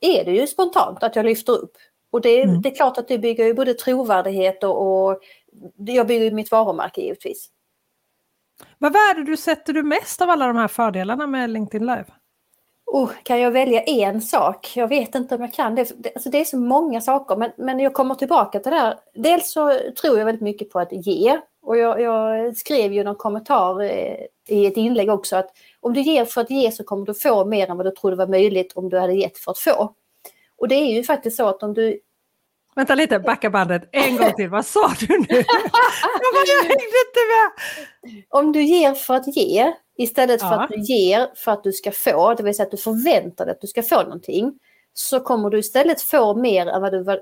är 0.00 0.24
det 0.24 0.30
ju 0.30 0.46
spontant 0.46 1.02
att 1.02 1.16
jag 1.16 1.24
lyfter 1.24 1.52
upp. 1.52 1.76
Och 2.10 2.20
det, 2.20 2.42
mm. 2.42 2.62
det 2.62 2.68
är 2.68 2.74
klart 2.74 2.98
att 2.98 3.08
det 3.08 3.18
bygger 3.18 3.44
ju 3.44 3.54
både 3.54 3.74
trovärdighet 3.74 4.64
och, 4.64 5.06
och 5.08 5.20
jag 5.76 6.06
bygger 6.06 6.30
mitt 6.30 6.50
varumärke 6.50 7.00
givetvis. 7.00 7.50
Vad 8.78 8.92
värde 8.92 9.24
du 9.24 9.36
sätter 9.36 9.72
du 9.72 9.82
mest 9.82 10.22
av 10.22 10.30
alla 10.30 10.46
de 10.46 10.56
här 10.56 10.68
fördelarna 10.68 11.26
med 11.26 11.50
LinkedIn 11.50 11.86
Live? 11.86 12.04
Oh, 12.86 13.10
kan 13.22 13.40
jag 13.40 13.50
välja 13.50 13.82
en 13.82 14.20
sak? 14.22 14.72
Jag 14.76 14.88
vet 14.88 15.14
inte 15.14 15.34
om 15.34 15.40
jag 15.40 15.52
kan 15.52 15.74
det. 15.74 15.92
Alltså 16.14 16.30
det 16.30 16.40
är 16.40 16.44
så 16.44 16.58
många 16.58 17.00
saker 17.00 17.36
men, 17.36 17.50
men 17.56 17.80
jag 17.80 17.94
kommer 17.94 18.14
tillbaka 18.14 18.60
till 18.60 18.72
det 18.72 18.78
här. 18.78 18.98
Dels 19.14 19.52
så 19.52 19.80
tror 20.00 20.18
jag 20.18 20.24
väldigt 20.24 20.42
mycket 20.42 20.70
på 20.70 20.78
att 20.78 20.92
ge. 20.92 21.40
Och 21.62 21.76
jag, 21.76 22.00
jag 22.00 22.56
skrev 22.56 22.92
ju 22.92 23.04
någon 23.04 23.16
kommentar 23.16 23.82
eh, 23.82 24.16
i 24.48 24.66
ett 24.66 24.76
inlägg 24.76 25.10
också 25.10 25.36
att 25.36 25.50
om 25.80 25.92
du 25.92 26.00
ger 26.00 26.24
för 26.24 26.40
att 26.40 26.50
ge 26.50 26.72
så 26.72 26.84
kommer 26.84 27.06
du 27.06 27.14
få 27.14 27.44
mer 27.44 27.70
än 27.70 27.76
vad 27.76 27.86
du 27.86 27.90
trodde 27.90 28.16
var 28.16 28.26
möjligt 28.26 28.72
om 28.72 28.88
du 28.88 28.98
hade 28.98 29.14
gett 29.14 29.38
för 29.38 29.50
att 29.50 29.58
få. 29.58 29.94
Och 30.58 30.68
det 30.68 30.74
är 30.74 30.94
ju 30.94 31.04
faktiskt 31.04 31.36
så 31.36 31.48
att 31.48 31.62
om 31.62 31.74
du 31.74 32.00
Vänta 32.76 32.94
lite, 32.94 33.18
backa 33.18 33.50
bandet 33.50 33.88
en 33.92 34.16
gång 34.16 34.32
till. 34.32 34.48
Vad 34.48 34.66
sa 34.66 34.92
du 35.00 35.18
nu? 35.18 35.26
jag, 35.28 35.44
bara, 36.34 36.46
jag 36.46 36.62
hängde 36.62 36.84
inte 37.06 37.22
med. 37.32 38.24
Om 38.28 38.52
du 38.52 38.62
ger 38.62 38.94
för 38.94 39.14
att 39.14 39.36
ge 39.36 39.72
istället 39.98 40.40
för 40.40 40.48
ja. 40.48 40.62
att 40.62 40.70
du 40.70 40.80
ger 40.80 41.28
för 41.36 41.52
att 41.52 41.64
du 41.64 41.72
ska 41.72 41.92
få, 41.92 42.34
det 42.34 42.42
vill 42.42 42.54
säga 42.54 42.64
att 42.64 42.70
du 42.70 42.76
förväntar 42.76 43.44
dig 43.44 43.52
att 43.52 43.60
du 43.60 43.66
ska 43.66 43.82
få 43.82 44.02
någonting, 44.02 44.58
så 44.92 45.20
kommer 45.20 45.50
du 45.50 45.58
istället 45.58 46.02
få 46.02 46.34
mer 46.34 46.66
än 46.66 46.82
vad 46.82 46.92
du 46.92 47.02
var, 47.02 47.20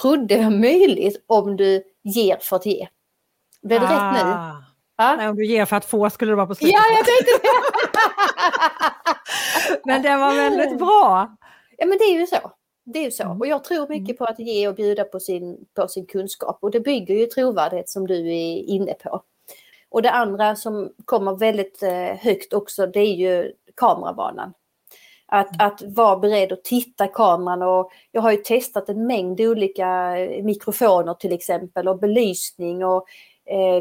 trodde 0.00 0.36
var 0.36 0.50
möjligt 0.50 1.24
om 1.26 1.56
du 1.56 1.82
ger 2.02 2.36
för 2.40 2.56
att 2.56 2.66
ge. 2.66 2.88
Blev 3.62 3.80
det 3.80 3.86
ah. 3.90 4.14
rätt 4.14 4.24
nu? 4.24 4.64
Ah. 5.02 5.16
Nej, 5.16 5.28
om 5.28 5.36
du 5.36 5.46
ger 5.46 5.64
för 5.64 5.76
att 5.76 5.84
få 5.84 6.10
skulle 6.10 6.32
det 6.32 6.36
vara 6.36 6.46
på 6.46 6.54
slutet. 6.54 6.74
Ja, 6.74 6.82
jag 6.96 7.06
tänkte 7.06 7.32
det. 7.42 7.48
men 9.84 10.02
det 10.02 10.16
var 10.16 10.34
väldigt 10.34 10.78
bra. 10.78 11.36
Ja 11.76 11.86
men 11.86 11.98
det 11.98 12.04
är 12.04 12.20
ju 12.20 12.26
så. 12.26 12.52
Det 12.84 12.98
är 12.98 13.04
ju 13.04 13.10
så. 13.10 13.22
Mm. 13.22 13.40
Och 13.40 13.46
jag 13.46 13.64
tror 13.64 13.88
mycket 13.88 14.18
på 14.18 14.24
att 14.24 14.38
ge 14.38 14.68
och 14.68 14.74
bjuda 14.74 15.04
på 15.04 15.20
sin, 15.20 15.66
på 15.74 15.88
sin 15.88 16.06
kunskap. 16.06 16.58
Och 16.60 16.70
det 16.70 16.80
bygger 16.80 17.14
ju 17.14 17.26
trovärdighet 17.26 17.88
som 17.88 18.06
du 18.06 18.14
är 18.14 18.56
inne 18.56 18.94
på. 18.94 19.22
Och 19.88 20.02
det 20.02 20.10
andra 20.10 20.56
som 20.56 20.92
kommer 21.04 21.36
väldigt 21.36 21.82
eh, 21.82 22.16
högt 22.18 22.52
också 22.52 22.86
det 22.86 23.00
är 23.00 23.14
ju 23.14 23.52
kamerabanan. 23.76 24.52
Att, 25.26 25.62
att 25.62 25.82
vara 25.82 26.16
beredd 26.16 26.52
att 26.52 26.64
titta 26.64 27.04
i 27.04 27.10
kameran 27.14 27.62
och 27.62 27.92
jag 28.12 28.22
har 28.22 28.30
ju 28.30 28.36
testat 28.36 28.88
en 28.88 29.06
mängd 29.06 29.40
olika 29.40 30.14
mikrofoner 30.42 31.14
till 31.14 31.32
exempel 31.32 31.88
och 31.88 31.98
belysning 31.98 32.84
och 32.84 32.96
eh, 32.96 33.04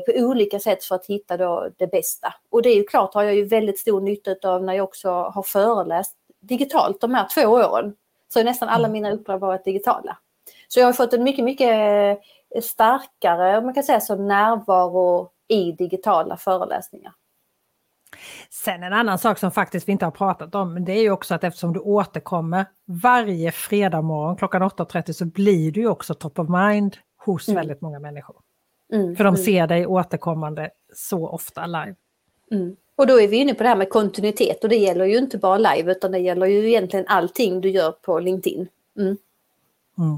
på 0.05 0.11
olika 0.15 0.59
sätt 0.59 0.83
för 0.83 0.95
att 0.95 1.05
hitta 1.05 1.37
då 1.37 1.69
det 1.77 1.87
bästa. 1.87 2.33
Och 2.51 2.61
det 2.61 2.69
är 2.69 2.75
ju 2.75 2.83
klart 2.83 3.13
har 3.13 3.23
jag 3.23 3.35
ju 3.35 3.45
väldigt 3.45 3.79
stor 3.79 4.01
nytta 4.01 4.35
av 4.43 4.63
när 4.63 4.73
jag 4.73 4.83
också 4.83 5.09
har 5.09 5.43
föreläst 5.43 6.15
digitalt 6.41 7.01
de 7.01 7.13
här 7.13 7.27
två 7.35 7.41
åren. 7.41 7.95
Så 8.33 8.43
nästan 8.43 8.69
alla 8.69 8.87
mina 8.89 9.11
uppdrag 9.11 9.39
varit 9.39 9.65
digitala. 9.65 10.17
Så 10.67 10.79
jag 10.79 10.85
har 10.85 10.93
fått 10.93 11.13
en 11.13 11.23
mycket, 11.23 11.45
mycket 11.45 11.69
eh, 12.55 12.61
starkare, 12.61 13.61
man 13.61 13.73
kan 13.73 13.83
säga 13.83 13.99
så, 13.99 14.15
närvaro 14.15 15.29
i 15.47 15.71
digitala 15.71 16.37
föreläsningar. 16.37 17.13
Sen 18.49 18.83
en 18.83 18.93
annan 18.93 19.17
sak 19.17 19.37
som 19.37 19.51
faktiskt 19.51 19.87
vi 19.87 19.91
inte 19.91 20.05
har 20.05 20.11
pratat 20.11 20.55
om, 20.55 20.85
det 20.85 20.91
är 20.91 21.01
ju 21.01 21.11
också 21.11 21.35
att 21.35 21.43
eftersom 21.43 21.73
du 21.73 21.79
återkommer 21.79 22.65
varje 22.85 23.51
fredag 23.51 24.01
morgon 24.01 24.35
klockan 24.35 24.63
8.30 24.63 25.13
så 25.13 25.25
blir 25.25 25.71
du 25.71 25.81
ju 25.81 25.87
också 25.87 26.13
top 26.13 26.39
of 26.39 26.49
mind 26.49 26.97
hos 27.25 27.47
mm. 27.47 27.55
väldigt 27.55 27.81
många 27.81 27.99
människor. 27.99 28.35
Mm, 28.93 29.15
För 29.15 29.23
de 29.23 29.33
mm. 29.35 29.45
ser 29.45 29.67
dig 29.67 29.85
återkommande 29.87 30.69
så 30.95 31.27
ofta 31.27 31.65
live. 31.65 31.95
Mm. 32.51 32.75
Och 32.95 33.07
då 33.07 33.21
är 33.21 33.27
vi 33.27 33.37
inne 33.37 33.53
på 33.53 33.63
det 33.63 33.69
här 33.69 33.75
med 33.75 33.89
kontinuitet 33.89 34.63
och 34.63 34.69
det 34.69 34.75
gäller 34.75 35.05
ju 35.05 35.17
inte 35.17 35.37
bara 35.37 35.57
live 35.57 35.91
utan 35.91 36.11
det 36.11 36.19
gäller 36.19 36.45
ju 36.47 36.69
egentligen 36.69 37.05
allting 37.07 37.61
du 37.61 37.69
gör 37.69 37.91
på 37.91 38.19
LinkedIn. 38.19 38.67
Mm. 38.97 39.17
Mm. 39.97 40.17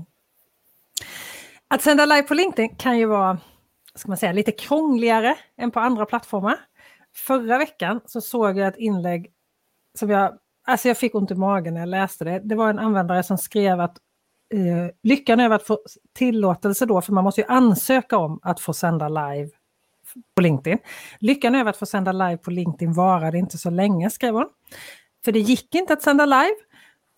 Att 1.67 1.81
sända 1.81 2.05
live 2.05 2.23
på 2.23 2.33
LinkedIn 2.33 2.75
kan 2.75 2.97
ju 2.97 3.05
vara 3.05 3.37
ska 3.95 4.07
man 4.07 4.17
säga, 4.17 4.31
lite 4.31 4.51
krångligare 4.51 5.35
än 5.57 5.71
på 5.71 5.79
andra 5.79 6.05
plattformar. 6.05 6.59
Förra 7.13 7.57
veckan 7.57 8.01
så 8.05 8.21
såg 8.21 8.57
jag 8.57 8.67
ett 8.67 8.77
inlägg 8.77 9.31
som 9.99 10.09
jag, 10.09 10.37
alltså 10.67 10.87
jag 10.87 10.97
fick 10.97 11.15
ont 11.15 11.31
i 11.31 11.35
magen 11.35 11.73
när 11.73 11.81
jag 11.81 11.89
läste 11.89 12.25
det. 12.25 12.39
Det 12.43 12.55
var 12.55 12.69
en 12.69 12.79
användare 12.79 13.23
som 13.23 13.37
skrev 13.37 13.79
att 13.79 13.97
eh, 14.51 14.89
lyckan 15.03 15.39
över 15.39 15.55
att 15.55 15.63
få 15.63 15.79
tillåtelse 16.13 16.85
då, 16.85 17.01
för 17.01 17.13
man 17.13 17.23
måste 17.23 17.41
ju 17.41 17.47
ansöka 17.47 18.17
om 18.17 18.39
att 18.41 18.59
få 18.59 18.73
sända 18.73 19.09
live 19.09 19.49
på 20.35 20.41
LinkedIn. 20.41 20.79
Lyckan 21.19 21.55
över 21.55 21.69
att 21.69 21.77
få 21.77 21.85
sända 21.85 22.11
live 22.11 22.37
på 22.37 22.51
LinkedIn 22.51 22.93
varade 22.93 23.37
inte 23.37 23.57
så 23.57 23.69
länge, 23.69 24.09
skrev 24.09 24.33
hon. 24.33 24.49
För 25.25 25.31
det 25.31 25.39
gick 25.39 25.75
inte 25.75 25.93
att 25.93 26.01
sända 26.01 26.25
live. 26.25 26.55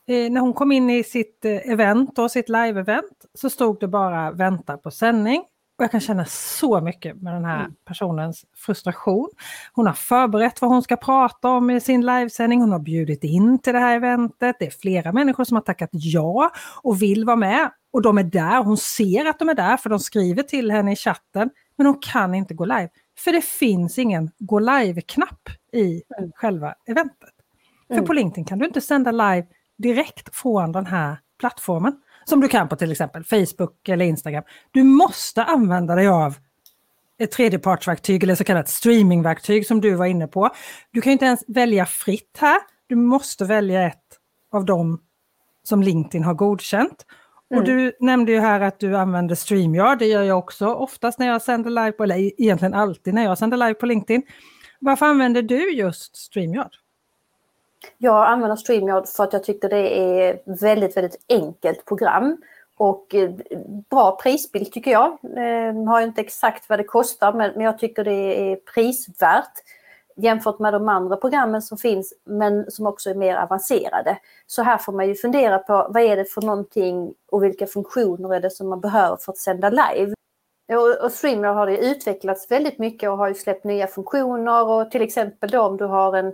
Eh, 0.08 0.32
när 0.32 0.42
hon 0.42 0.54
kom 0.54 0.72
in 0.72 0.90
i 0.90 1.04
sitt 1.04 1.46
eh, 1.46 1.72
event 1.72 2.20
och 2.20 2.32
sitt 2.32 2.50
live-event 2.50 3.26
så 3.34 3.50
stod 3.50 3.80
det 3.80 3.88
bara 3.88 4.32
vänta 4.32 4.78
på 4.78 4.92
sändning. 4.92 5.44
Och 5.78 5.84
jag 5.84 5.92
kan 5.92 6.00
känna 6.00 6.26
så 6.26 6.82
mycket 6.82 7.22
med 7.22 7.34
den 7.34 7.46
här 7.46 7.60
mm. 7.60 7.76
personens 7.86 8.46
frustration. 8.56 9.30
Hon 9.74 9.88
har 9.88 9.94
förberett 9.94 10.62
vad 10.62 10.72
hon 10.72 10.84
ska 10.84 10.96
prata 10.96 11.50
om 11.50 11.70
i 11.70 11.82
sin 11.82 12.06
livesändning. 12.06 12.62
Hon 12.62 12.72
har 12.72 12.80
bjudit 12.80 13.24
in 13.24 13.60
till 13.60 13.74
det 13.74 13.80
här 13.80 13.96
eventet. 13.96 14.56
Det 14.60 14.66
är 14.66 14.72
flera 14.72 15.12
människor 15.12 15.44
som 15.44 15.56
har 15.56 15.62
tackat 15.62 15.90
ja 15.94 16.52
och 16.84 17.02
vill 17.02 17.26
vara 17.26 17.36
med. 17.36 17.72
Och 17.92 18.02
de 18.02 18.18
är 18.18 18.24
där. 18.24 18.64
Hon 18.64 18.78
ser 18.78 19.26
att 19.26 19.40
de 19.40 19.50
är 19.50 19.54
där 19.54 19.78
för 19.78 19.90
de 19.90 20.00
skriver 20.00 20.44
till 20.44 20.72
henne 20.72 20.92
i 20.92 20.96
chatten. 20.96 21.50
Men 21.78 21.88
hon 21.88 22.00
kan 22.00 22.36
inte 22.36 22.54
gå 22.54 22.66
live. 22.66 22.90
För 23.18 23.32
det 23.32 23.42
finns 23.42 24.00
ingen 24.00 24.32
gå 24.40 24.60
live-knapp 24.60 25.50
i 25.74 26.04
mm. 26.18 26.32
själva 26.36 26.76
eventet. 26.88 27.30
Mm. 27.90 28.02
För 28.02 28.08
på 28.08 28.14
LinkedIn 28.14 28.46
kan 28.46 28.60
du 28.60 28.66
inte 28.66 28.82
sända 28.82 29.12
live 29.12 29.48
direkt 29.78 30.36
från 30.36 30.72
den 30.72 30.86
här 30.86 31.18
plattformen 31.40 31.96
som 32.26 32.42
du 32.42 32.48
kan 32.48 32.70
på 32.70 32.76
till 32.76 32.92
exempel 32.92 33.24
Facebook 33.24 33.90
eller 33.90 34.06
Instagram. 34.06 34.44
Du 34.72 34.84
måste 34.84 35.44
använda 35.44 35.96
dig 35.96 36.08
av 36.08 36.36
ett 37.20 37.32
tredjepartsverktyg 37.32 38.24
eller 38.24 38.36
så 38.36 38.44
kallat 38.44 38.70
streamingverktyg 38.70 39.68
som 39.68 39.82
du 39.82 39.96
var 39.96 40.06
inne 40.06 40.28
på. 40.28 40.50
Du 40.92 41.02
kan 41.02 41.12
inte 41.12 41.26
ens 41.26 41.44
välja 41.48 41.86
fritt 41.86 42.38
här. 42.40 42.60
Du 42.88 42.96
måste 42.96 43.46
välja 43.46 43.88
ett 43.88 44.20
av 44.52 44.66
dem 44.66 45.02
som 45.64 45.84
LinkedIn 45.84 46.24
har 46.24 46.34
godkänt. 46.34 47.06
Mm. 47.52 47.62
Och 47.62 47.68
du 47.68 47.92
nämnde 48.00 48.32
ju 48.32 48.40
här 48.40 48.62
att 48.62 48.80
du 48.80 48.98
använder 48.98 49.36
StreamYard, 49.36 50.00
det 50.00 50.06
gör 50.06 50.24
jag 50.24 50.38
också 50.38 50.68
oftast 50.68 51.20
när 51.20 51.28
jag 51.28 51.42
sänder 51.42 51.70
live 51.70 51.92
på, 51.92 52.04
eller 52.04 52.42
egentligen 52.42 52.74
alltid 52.74 53.14
när 53.14 53.24
jag 53.24 53.38
sänder 53.38 53.58
live 53.58 53.74
på 53.74 53.86
LinkedIn. 53.86 54.24
Varför 54.80 55.06
använder 55.06 55.42
du 55.42 55.74
just 55.74 56.16
StreamYard? 56.16 56.76
Jag 57.98 58.28
använder 58.28 58.56
StreamYard 58.56 59.08
för 59.08 59.24
att 59.24 59.34
jag 59.34 59.44
tycker 59.44 59.70
det 59.70 60.00
är 60.00 60.40
väldigt, 60.46 60.98
väldigt 60.98 61.26
enkelt 61.30 61.86
program. 61.86 62.38
Och 62.78 63.16
eh, 63.16 63.32
bra 63.90 64.20
prisbild 64.24 64.72
tycker 64.72 64.92
jag. 64.92 65.18
Jag 65.76 65.86
har 65.86 66.02
inte 66.02 66.22
exakt 66.22 66.70
vad 66.70 66.80
det 66.80 66.84
kostar 66.84 67.34
men 67.34 67.62
jag 67.62 67.80
tycker 67.80 68.04
det 68.04 68.52
är 68.52 68.56
prisvärt 68.56 69.64
jämfört 70.16 70.60
med 70.60 70.74
de 70.74 70.90
andra 70.90 71.18
programmen 71.18 71.62
som 71.62 71.78
finns 71.78 72.14
men 72.24 72.72
som 72.72 72.88
också 72.88 73.10
är 73.10 73.16
mer 73.16 73.36
avancerade. 73.36 74.18
Så 74.48 74.64
här 74.64 74.78
får 74.78 74.94
man 74.94 75.08
ju 75.08 75.16
fundera 75.16 75.60
på 75.60 75.88
vad 75.90 76.04
är 76.04 76.16
det 76.16 76.26
för 76.26 76.42
någonting 76.42 77.14
och 77.32 77.44
vilka 77.44 77.68
funktioner 77.68 78.36
är 78.36 78.40
det 78.40 78.50
som 78.50 78.70
man 78.70 78.80
behöver 78.80 79.18
för 79.18 79.32
att 79.32 79.38
sända 79.38 79.70
live. 79.70 80.14
Och, 80.74 81.06
och 81.06 81.12
StreamYard 81.12 81.56
har 81.56 81.68
det 81.68 81.78
utvecklats 81.78 82.52
väldigt 82.52 82.80
mycket 82.80 83.10
och 83.10 83.18
har 83.18 83.28
ju 83.28 83.34
släppt 83.34 83.64
nya 83.64 83.88
funktioner 83.88 84.68
och 84.68 84.92
till 84.92 85.02
exempel 85.02 85.50
då 85.50 85.62
om 85.62 85.78
du 85.78 85.86
har 85.86 86.18
en 86.18 86.34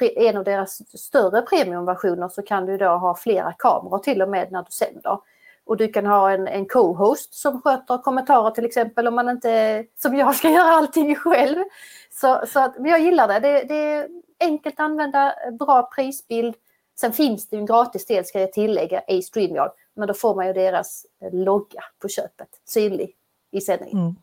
en 0.00 0.36
av 0.36 0.44
deras 0.44 1.00
större 1.00 1.42
premiumversioner 1.42 2.28
så 2.28 2.42
kan 2.42 2.66
du 2.66 2.76
då 2.76 2.88
ha 2.88 3.16
flera 3.16 3.52
kameror 3.52 3.98
till 3.98 4.22
och 4.22 4.28
med 4.28 4.52
när 4.52 4.62
du 4.62 4.70
sänder. 4.70 5.18
Och 5.64 5.76
du 5.76 5.88
kan 5.88 6.06
ha 6.06 6.30
en, 6.30 6.48
en 6.48 6.66
co-host 6.66 7.34
som 7.34 7.62
sköter 7.62 7.98
kommentarer 7.98 8.50
till 8.50 8.64
exempel 8.64 9.08
om 9.08 9.14
man 9.14 9.28
inte, 9.28 9.84
som 9.96 10.16
jag, 10.16 10.36
ska 10.36 10.50
göra 10.50 10.70
allting 10.70 11.14
själv. 11.14 11.64
Så, 12.10 12.44
så 12.46 12.60
att, 12.60 12.78
men 12.78 12.90
jag 12.90 13.00
gillar 13.00 13.28
det. 13.28 13.40
det. 13.40 13.64
Det 13.64 13.74
är 13.74 14.08
enkelt 14.40 14.74
att 14.74 14.84
använda, 14.84 15.34
bra 15.58 15.90
prisbild. 15.94 16.54
Sen 17.00 17.12
finns 17.12 17.48
det 17.48 17.56
en 17.56 17.66
gratis 17.66 18.06
del 18.06 18.24
ska 18.24 18.40
jag 18.40 18.52
tillägga 18.52 19.02
i 19.08 19.22
StreamYard. 19.22 19.70
Men 19.94 20.08
då 20.08 20.14
får 20.14 20.34
man 20.34 20.46
ju 20.46 20.52
deras 20.52 21.06
logga 21.32 21.84
på 21.98 22.08
köpet 22.08 22.48
synlig 22.64 23.16
i 23.50 23.60
sändningen. 23.60 23.98
Mm. 23.98 24.16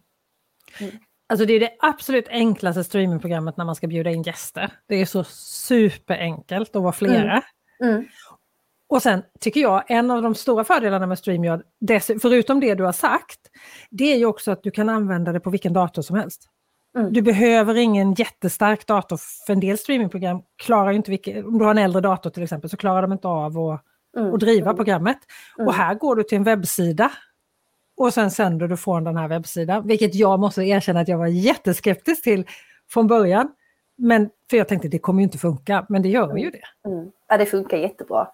Mm. 0.80 0.94
Alltså 1.30 1.46
det 1.46 1.54
är 1.54 1.60
det 1.60 1.76
absolut 1.80 2.28
enklaste 2.28 2.84
streamingprogrammet 2.84 3.58
när 3.58 3.66
man 3.66 3.76
ska 3.76 3.88
bjuda 3.88 4.10
in 4.10 4.24
gäster. 4.24 4.72
Det 4.88 4.96
är 4.96 5.06
så 5.06 5.24
superenkelt 5.24 6.76
att 6.76 6.82
vara 6.82 6.94
flera. 6.94 7.42
Mm. 7.84 7.96
Mm. 7.96 8.06
Och 8.90 9.02
sen 9.02 9.24
tycker 9.40 9.62
jag 9.62 9.84
en 9.88 10.12
av 10.12 10.22
de 10.22 10.36
stora 10.36 10.64
fördelarna 10.64 11.08
med 11.08 11.20
StreamYard, 11.20 11.62
förutom 12.22 12.60
det 12.60 12.76
du 12.76 12.84
har 12.84 12.92
sagt, 12.92 13.40
det 13.90 14.14
är 14.14 14.18
ju 14.18 14.26
också 14.26 14.52
att 14.52 14.64
du 14.64 14.72
kan 14.72 14.90
använda 14.90 15.32
det 15.32 15.40
på 15.40 15.50
vilken 15.50 15.74
dator 15.74 16.02
som 16.02 16.16
helst. 16.16 16.50
Mm. 16.98 17.14
Du 17.14 17.22
behöver 17.22 17.76
ingen 17.76 18.14
jättestark 18.14 18.88
dator, 18.88 19.20
för 19.46 19.54
en 19.54 19.60
del 19.60 19.78
streamingprogram 19.78 20.42
klarar 20.64 20.92
inte, 20.92 21.12
vilka, 21.12 21.46
om 21.46 21.58
du 21.58 21.66
har 21.66 21.72
en 21.72 21.78
äldre 21.78 22.02
dator 22.02 22.30
till 22.30 22.44
exempel, 22.44 22.70
så 22.70 22.78
klarar 22.78 23.02
de 23.02 23.12
inte 23.12 23.28
av 23.28 23.60
att, 23.60 23.84
mm. 24.18 24.34
att 24.34 24.40
driva 24.40 24.70
mm. 24.70 24.76
programmet. 24.76 25.18
Och 25.56 25.62
mm. 25.62 25.74
här 25.74 25.96
går 25.96 26.16
du 26.16 26.24
till 26.24 26.38
en 26.38 26.44
webbsida 26.44 27.12
och 27.98 28.14
sen 28.14 28.32
sänder 28.32 28.68
du 28.68 28.78
från 28.78 29.04
den 29.04 29.18
här 29.18 29.28
webbsidan, 29.28 29.88
vilket 29.88 30.16
jag 30.16 30.40
måste 30.40 30.64
erkänna 30.64 31.00
att 31.00 31.08
jag 31.08 31.18
var 31.18 31.28
jätteskeptisk 31.28 32.24
till 32.24 32.46
från 32.90 33.08
början. 33.08 33.52
Men 33.96 34.30
för 34.50 34.58
jag 34.58 34.68
tänkte 34.68 34.88
det 34.88 35.00
kommer 35.00 35.20
ju 35.20 35.24
inte 35.24 35.38
funka, 35.38 35.86
men 35.90 36.02
det 36.02 36.10
gör 36.10 36.38
ju 36.38 36.50
det. 36.50 36.90
Mm. 36.90 37.12
Ja, 37.28 37.38
det 37.38 37.46
funkar 37.46 37.78
jättebra. 37.78 38.28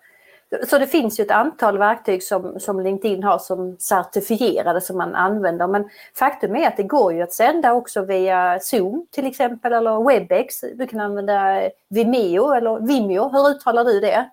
Så 0.68 0.78
det 0.78 0.88
finns 0.88 1.20
ju 1.20 1.24
ett 1.24 1.32
antal 1.32 1.78
verktyg 1.78 2.24
som, 2.24 2.60
som 2.60 2.80
LinkedIn 2.80 3.24
har 3.24 3.40
som 3.40 3.78
certifierade 3.80 4.82
som 4.82 4.98
man 4.98 5.16
använder. 5.16 5.68
Men 5.68 5.90
faktum 6.16 6.56
är 6.56 6.68
att 6.68 6.78
det 6.78 6.84
går 6.84 7.14
ju 7.14 7.22
att 7.22 7.34
sända 7.34 7.74
också 7.74 8.02
via 8.02 8.60
Zoom 8.60 9.08
till 9.12 9.28
exempel 9.28 9.74
eller 9.74 10.08
Webex. 10.08 10.62
Du 10.76 10.88
kan 10.88 11.00
använda 11.00 11.62
Vimeo 11.90 12.52
eller 12.52 12.88
Vimeo, 12.88 13.30
hur 13.30 13.50
uttalar 13.50 13.84
du 13.84 14.00
det? 14.00 14.30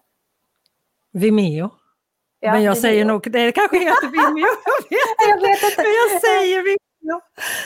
Vimeo. 1.12 1.70
Ja, 2.46 2.52
men 2.52 2.62
jag 2.62 2.78
säger 2.78 3.04
nog, 3.04 3.30
det 3.30 3.52
kanske 3.52 3.78
heter 3.78 4.06
Vimeo. 4.08 4.46
jag 5.28 5.40
vet 5.40 5.62
inte. 5.62 5.82
Men 5.82 5.92
jag 5.92 6.20
säger 6.20 6.62
Vimeo. 6.62 7.20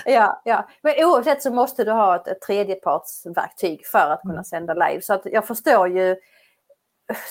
Ja, 0.04 0.42
ja, 0.44 0.68
men 0.82 1.04
oavsett 1.04 1.42
så 1.42 1.50
måste 1.50 1.84
du 1.84 1.90
ha 1.90 2.16
ett, 2.16 2.26
ett 2.26 2.40
tredjepartsverktyg 2.40 3.86
för 3.86 4.10
att 4.10 4.22
kunna 4.22 4.34
mm. 4.34 4.44
sända 4.44 4.74
live. 4.74 5.02
Så 5.02 5.14
att 5.14 5.22
jag 5.24 5.46
förstår 5.46 5.88
ju, 5.88 6.16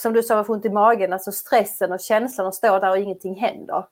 som 0.01 0.13
du 0.13 0.24
sa, 0.24 0.36
man 0.36 0.46
får 0.46 0.53
ont 0.53 0.65
i 0.65 0.70
magen, 0.70 1.13
alltså 1.13 1.32
stressen 1.32 1.91
och 1.91 2.00
känslan 2.00 2.48
att 2.48 2.56
stå 2.56 2.79
där 2.79 2.89
och 2.89 2.98
ingenting 2.98 3.36
händer. 3.36 3.86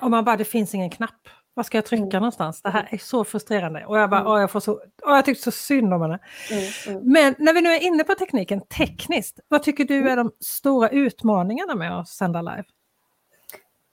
Om 0.00 0.10
man 0.10 0.24
bara, 0.24 0.36
det 0.36 0.44
finns 0.44 0.74
ingen 0.74 0.90
knapp. 0.90 1.28
Var 1.54 1.64
ska 1.64 1.78
jag 1.78 1.84
trycka 1.84 2.02
mm. 2.02 2.20
någonstans? 2.20 2.62
Det 2.62 2.70
här 2.70 2.88
är 2.90 2.98
så 2.98 3.24
frustrerande. 3.24 3.84
Och 3.86 3.98
jag 3.98 4.10
bara, 4.10 4.20
mm. 4.20 4.32
åh, 4.32 4.40
jag, 4.40 4.50
får 4.50 4.60
så, 4.60 4.72
åh, 5.02 5.14
jag 5.14 5.24
tyckte 5.24 5.42
så 5.42 5.50
synd 5.50 5.94
om 5.94 6.02
henne. 6.02 6.18
Mm, 6.50 6.64
mm. 6.86 7.12
Men 7.12 7.34
när 7.38 7.54
vi 7.54 7.60
nu 7.60 7.68
är 7.68 7.82
inne 7.82 8.04
på 8.04 8.14
tekniken, 8.14 8.60
tekniskt, 8.60 9.40
vad 9.48 9.62
tycker 9.62 9.84
du 9.84 10.10
är 10.10 10.16
de 10.16 10.32
stora 10.40 10.88
utmaningarna 10.88 11.74
med 11.74 11.98
att 11.98 12.08
sända 12.08 12.42
live? 12.42 12.64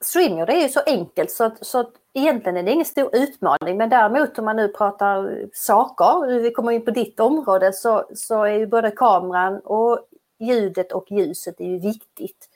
StreamYard 0.02 0.50
är 0.50 0.62
ju 0.62 0.68
så 0.68 0.80
enkelt 0.86 1.30
så 1.30 1.44
att, 1.44 1.66
så 1.66 1.80
att 1.80 1.92
egentligen 2.14 2.56
är 2.56 2.62
det 2.62 2.72
ingen 2.72 2.84
stor 2.84 3.16
utmaning 3.16 3.76
men 3.76 3.88
däremot 3.88 4.38
om 4.38 4.44
man 4.44 4.56
nu 4.56 4.68
pratar 4.68 5.46
saker, 5.52 6.40
vi 6.42 6.50
kommer 6.50 6.72
in 6.72 6.84
på 6.84 6.90
ditt 6.90 7.20
område, 7.20 7.72
så, 7.72 8.04
så 8.14 8.44
är 8.44 8.58
ju 8.58 8.66
både 8.66 8.90
kameran 8.90 9.60
och 9.64 9.98
ljudet 10.40 10.92
och 10.92 11.06
ljuset 11.10 11.60
är 11.60 11.64
ju 11.64 11.78
viktigt. 11.78 12.48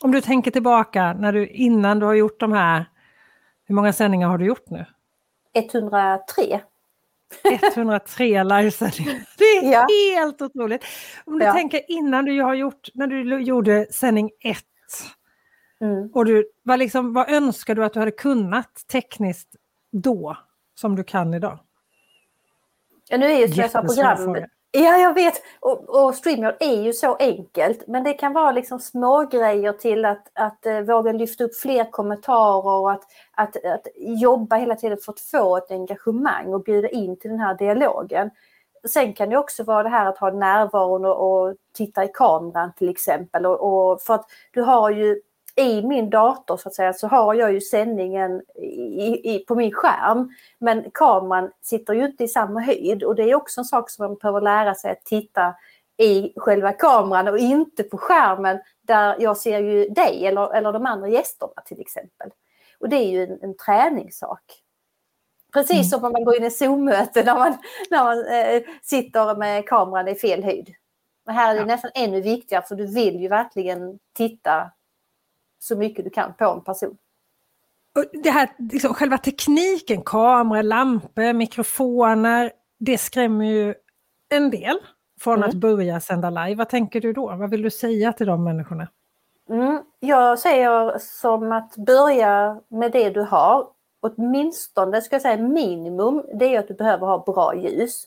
Om 0.00 0.12
du 0.12 0.20
tänker 0.20 0.50
tillbaka 0.50 1.12
när 1.12 1.32
du, 1.32 1.48
innan 1.48 1.98
du 1.98 2.06
har 2.06 2.14
gjort 2.14 2.40
de 2.40 2.52
här, 2.52 2.84
hur 3.64 3.74
många 3.74 3.92
sändningar 3.92 4.28
har 4.28 4.38
du 4.38 4.44
gjort 4.46 4.70
nu? 4.70 4.84
103. 5.54 6.60
103 7.76 8.44
livesändningar. 8.44 9.24
Det 9.38 9.44
är 9.44 9.72
ja. 9.72 9.86
helt 9.90 10.42
otroligt. 10.42 10.84
Om 11.24 11.38
du 11.38 11.44
ja. 11.44 11.52
tänker 11.52 11.80
innan 11.88 12.24
du 12.24 12.42
har 12.42 12.54
gjort, 12.54 12.88
när 12.94 13.06
du 13.06 13.42
gjorde 13.42 13.86
sändning 13.90 14.30
1. 14.40 14.58
Mm. 15.80 16.10
Och 16.14 16.24
du, 16.24 16.50
vad, 16.62 16.78
liksom, 16.78 17.12
vad 17.12 17.30
önskar 17.30 17.74
du 17.74 17.84
att 17.84 17.92
du 17.92 17.98
hade 17.98 18.10
kunnat 18.10 18.86
tekniskt 18.92 19.56
då 19.90 20.36
som 20.74 20.96
du 20.96 21.04
kan 21.04 21.34
idag? 21.34 21.58
Ja, 23.08 23.16
nu 23.16 23.26
är 23.26 23.38
ju 23.38 23.68
som 23.68 23.86
programmet, 23.86 24.50
Ja, 24.76 24.96
jag 24.96 25.14
vet. 25.14 25.34
Och, 25.60 26.04
och 26.04 26.14
StreamYard 26.14 26.56
är 26.60 26.82
ju 26.82 26.92
så 26.92 27.14
enkelt. 27.14 27.86
Men 27.86 28.04
det 28.04 28.12
kan 28.12 28.32
vara 28.32 28.52
liksom 28.52 28.80
små 28.80 29.26
grejer 29.26 29.72
till 29.72 30.04
att, 30.04 30.30
att 30.32 30.66
eh, 30.66 30.80
våga 30.80 31.12
lyfta 31.12 31.44
upp 31.44 31.56
fler 31.56 31.90
kommentarer 31.90 32.80
och 32.80 32.92
att, 32.92 33.02
att, 33.34 33.56
att 33.56 33.86
jobba 33.96 34.56
hela 34.56 34.76
tiden 34.76 34.98
för 35.04 35.12
att 35.12 35.20
få 35.20 35.56
ett 35.56 35.70
engagemang 35.70 36.54
och 36.54 36.62
bjuda 36.62 36.88
in 36.88 37.18
till 37.18 37.30
den 37.30 37.40
här 37.40 37.54
dialogen. 37.54 38.30
Sen 38.88 39.12
kan 39.12 39.30
det 39.30 39.38
också 39.38 39.64
vara 39.64 39.82
det 39.82 39.88
här 39.88 40.06
att 40.06 40.18
ha 40.18 40.30
närvaron 40.30 41.04
och, 41.04 41.32
och 41.32 41.56
titta 41.72 42.04
i 42.04 42.08
kameran 42.08 42.72
till 42.76 42.88
exempel. 42.88 43.46
Och, 43.46 43.92
och, 43.92 44.02
för 44.02 44.14
att 44.14 44.26
du 44.52 44.62
har 44.62 44.90
ju 44.90 45.20
i 45.56 45.82
min 45.82 46.10
dator 46.10 46.56
så 46.56 46.68
att 46.68 46.74
säga 46.74 46.92
så 46.92 47.08
har 47.08 47.34
jag 47.34 47.52
ju 47.52 47.60
sändningen 47.60 48.42
i, 48.54 49.34
i, 49.34 49.44
på 49.48 49.54
min 49.54 49.72
skärm. 49.72 50.34
Men 50.58 50.90
kameran 50.94 51.50
sitter 51.62 51.94
ju 51.94 52.04
inte 52.04 52.24
i 52.24 52.28
samma 52.28 52.60
höjd 52.60 53.02
och 53.02 53.14
det 53.14 53.22
är 53.22 53.34
också 53.34 53.60
en 53.60 53.64
sak 53.64 53.90
som 53.90 54.06
man 54.06 54.16
behöver 54.16 54.40
lära 54.40 54.74
sig 54.74 54.90
att 54.90 55.04
titta 55.04 55.54
i 55.96 56.32
själva 56.36 56.72
kameran 56.72 57.28
och 57.28 57.38
inte 57.38 57.82
på 57.82 57.98
skärmen 57.98 58.58
där 58.82 59.16
jag 59.18 59.36
ser 59.36 59.60
ju 59.60 59.88
dig 59.88 60.26
eller, 60.26 60.54
eller 60.54 60.72
de 60.72 60.86
andra 60.86 61.08
gästerna 61.08 61.62
till 61.66 61.80
exempel. 61.80 62.30
Och 62.78 62.88
det 62.88 62.96
är 62.96 63.10
ju 63.10 63.24
en, 63.24 63.38
en 63.42 63.56
träningssak. 63.56 64.60
Precis 65.52 65.76
mm. 65.76 65.84
som 65.84 66.04
om 66.04 66.12
man 66.12 66.24
går 66.24 66.36
in 66.36 66.44
i 66.44 66.50
Zoom-möte 66.50 67.24
när 67.24 67.34
man, 67.34 67.56
när 67.90 68.04
man 68.04 68.26
eh, 68.26 68.62
sitter 68.82 69.36
med 69.36 69.68
kameran 69.68 70.08
i 70.08 70.14
fel 70.14 70.44
höjd. 70.44 70.74
Men 71.26 71.34
här 71.34 71.50
är 71.50 71.54
det 71.54 71.60
ja. 71.60 71.66
nästan 71.66 71.90
ännu 71.94 72.20
viktigare 72.20 72.64
för 72.68 72.74
du 72.74 72.86
vill 72.86 73.20
ju 73.20 73.28
verkligen 73.28 73.98
titta 74.16 74.70
så 75.64 75.76
mycket 75.76 76.04
du 76.04 76.10
kan 76.10 76.34
på 76.34 76.44
en 76.44 76.60
person. 76.60 76.96
Det 78.12 78.30
här, 78.30 78.48
liksom, 78.58 78.94
själva 78.94 79.18
tekniken, 79.18 80.02
kameror, 80.02 80.62
lampor, 80.62 81.32
mikrofoner, 81.32 82.52
det 82.78 82.98
skrämmer 82.98 83.44
ju 83.44 83.74
en 84.34 84.50
del 84.50 84.76
från 85.20 85.36
mm. 85.36 85.48
att 85.48 85.54
börja 85.54 86.00
sända 86.00 86.30
live. 86.30 86.54
Vad 86.54 86.68
tänker 86.68 87.00
du 87.00 87.12
då? 87.12 87.36
Vad 87.36 87.50
vill 87.50 87.62
du 87.62 87.70
säga 87.70 88.12
till 88.12 88.26
de 88.26 88.44
människorna? 88.44 88.88
Mm, 89.50 89.82
jag 90.00 90.38
säger 90.38 90.98
som 90.98 91.52
att 91.52 91.76
börja 91.76 92.60
med 92.68 92.92
det 92.92 93.10
du 93.10 93.20
har. 93.20 93.66
Åtminstone, 94.00 95.02
ska 95.02 95.14
jag 95.14 95.22
säga 95.22 95.36
minimum, 95.36 96.22
det 96.38 96.54
är 96.54 96.58
att 96.58 96.68
du 96.68 96.74
behöver 96.74 97.06
ha 97.06 97.24
bra 97.24 97.54
ljus. 97.54 98.04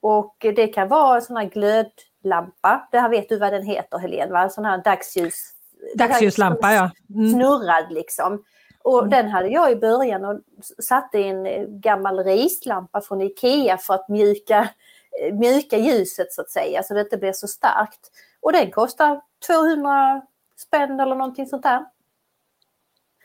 Och 0.00 0.36
det 0.38 0.66
kan 0.66 0.88
vara 0.88 1.16
en 1.16 1.22
sån 1.22 1.36
här 1.36 1.44
glödlampa, 1.44 2.88
det 2.92 2.98
här 2.98 3.08
vet 3.08 3.28
du 3.28 3.38
vad 3.38 3.52
den 3.52 3.62
heter 3.62 3.98
Helene, 3.98 4.32
va? 4.32 4.48
sån 4.48 4.64
här 4.64 4.82
dagsljus 4.84 5.55
Dagsljuslampa 5.94 6.72
ja. 6.72 6.90
Mm. 7.14 7.32
Snurrad 7.32 7.92
liksom. 7.92 8.44
Och 8.82 8.98
mm. 8.98 9.10
den 9.10 9.28
hade 9.28 9.48
jag 9.48 9.72
i 9.72 9.76
början 9.76 10.24
och 10.24 10.40
satte 10.84 11.18
i 11.18 11.28
en 11.28 11.46
eh, 11.46 11.66
gammal 11.66 12.24
rislampa 12.24 13.00
från 13.00 13.20
Ikea 13.20 13.78
för 13.78 13.94
att 13.94 14.08
mjuka, 14.08 14.68
eh, 15.22 15.34
mjuka 15.34 15.78
ljuset 15.78 16.32
så 16.32 16.40
att 16.40 16.50
säga 16.50 16.82
så 16.82 16.94
det 16.94 17.00
inte 17.00 17.16
blir 17.16 17.32
så 17.32 17.48
starkt. 17.48 18.10
Och 18.40 18.52
den 18.52 18.70
kostar 18.70 19.20
200 19.46 20.22
spänn 20.56 21.00
eller 21.00 21.14
någonting 21.14 21.46
sånt 21.46 21.62
där. 21.62 21.84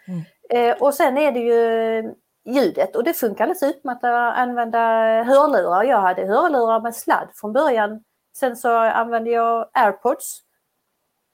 Mm. 0.07 0.21
Eh, 0.49 0.81
och 0.81 0.93
sen 0.93 1.17
är 1.17 1.31
det 1.31 1.39
ju 1.39 2.13
ljudet 2.45 2.95
och 2.95 3.03
det 3.03 3.13
funkar 3.13 3.43
alldeles 3.43 3.63
utmärkt 3.63 4.03
att 4.03 4.37
använda 4.37 4.79
hörlurar. 5.23 5.83
Jag 5.83 6.01
hade 6.01 6.25
hörlurar 6.25 6.81
med 6.81 6.95
sladd 6.95 7.29
från 7.33 7.53
början. 7.53 8.03
Sen 8.35 8.55
så 8.55 8.75
använde 8.75 9.29
jag 9.29 9.69
airpods 9.73 10.41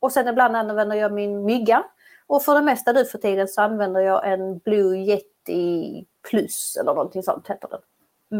och 0.07 0.13
sen 0.13 0.27
ibland 0.27 0.55
använder 0.55 0.95
jag 0.95 1.13
min 1.13 1.45
mygga. 1.45 1.83
Och 2.27 2.43
för 2.43 2.55
det 2.55 2.61
mesta 2.61 2.91
nu 2.91 3.05
för 3.05 3.17
tiden 3.17 3.47
så 3.47 3.61
använder 3.61 4.01
jag 4.01 4.33
en 4.33 4.57
Blue 4.57 4.97
Yeti 4.97 6.05
Plus 6.29 6.77
eller 6.81 6.93
någonting 6.93 7.23
sånt 7.23 7.47
heter 7.47 7.69
den. 7.69 7.79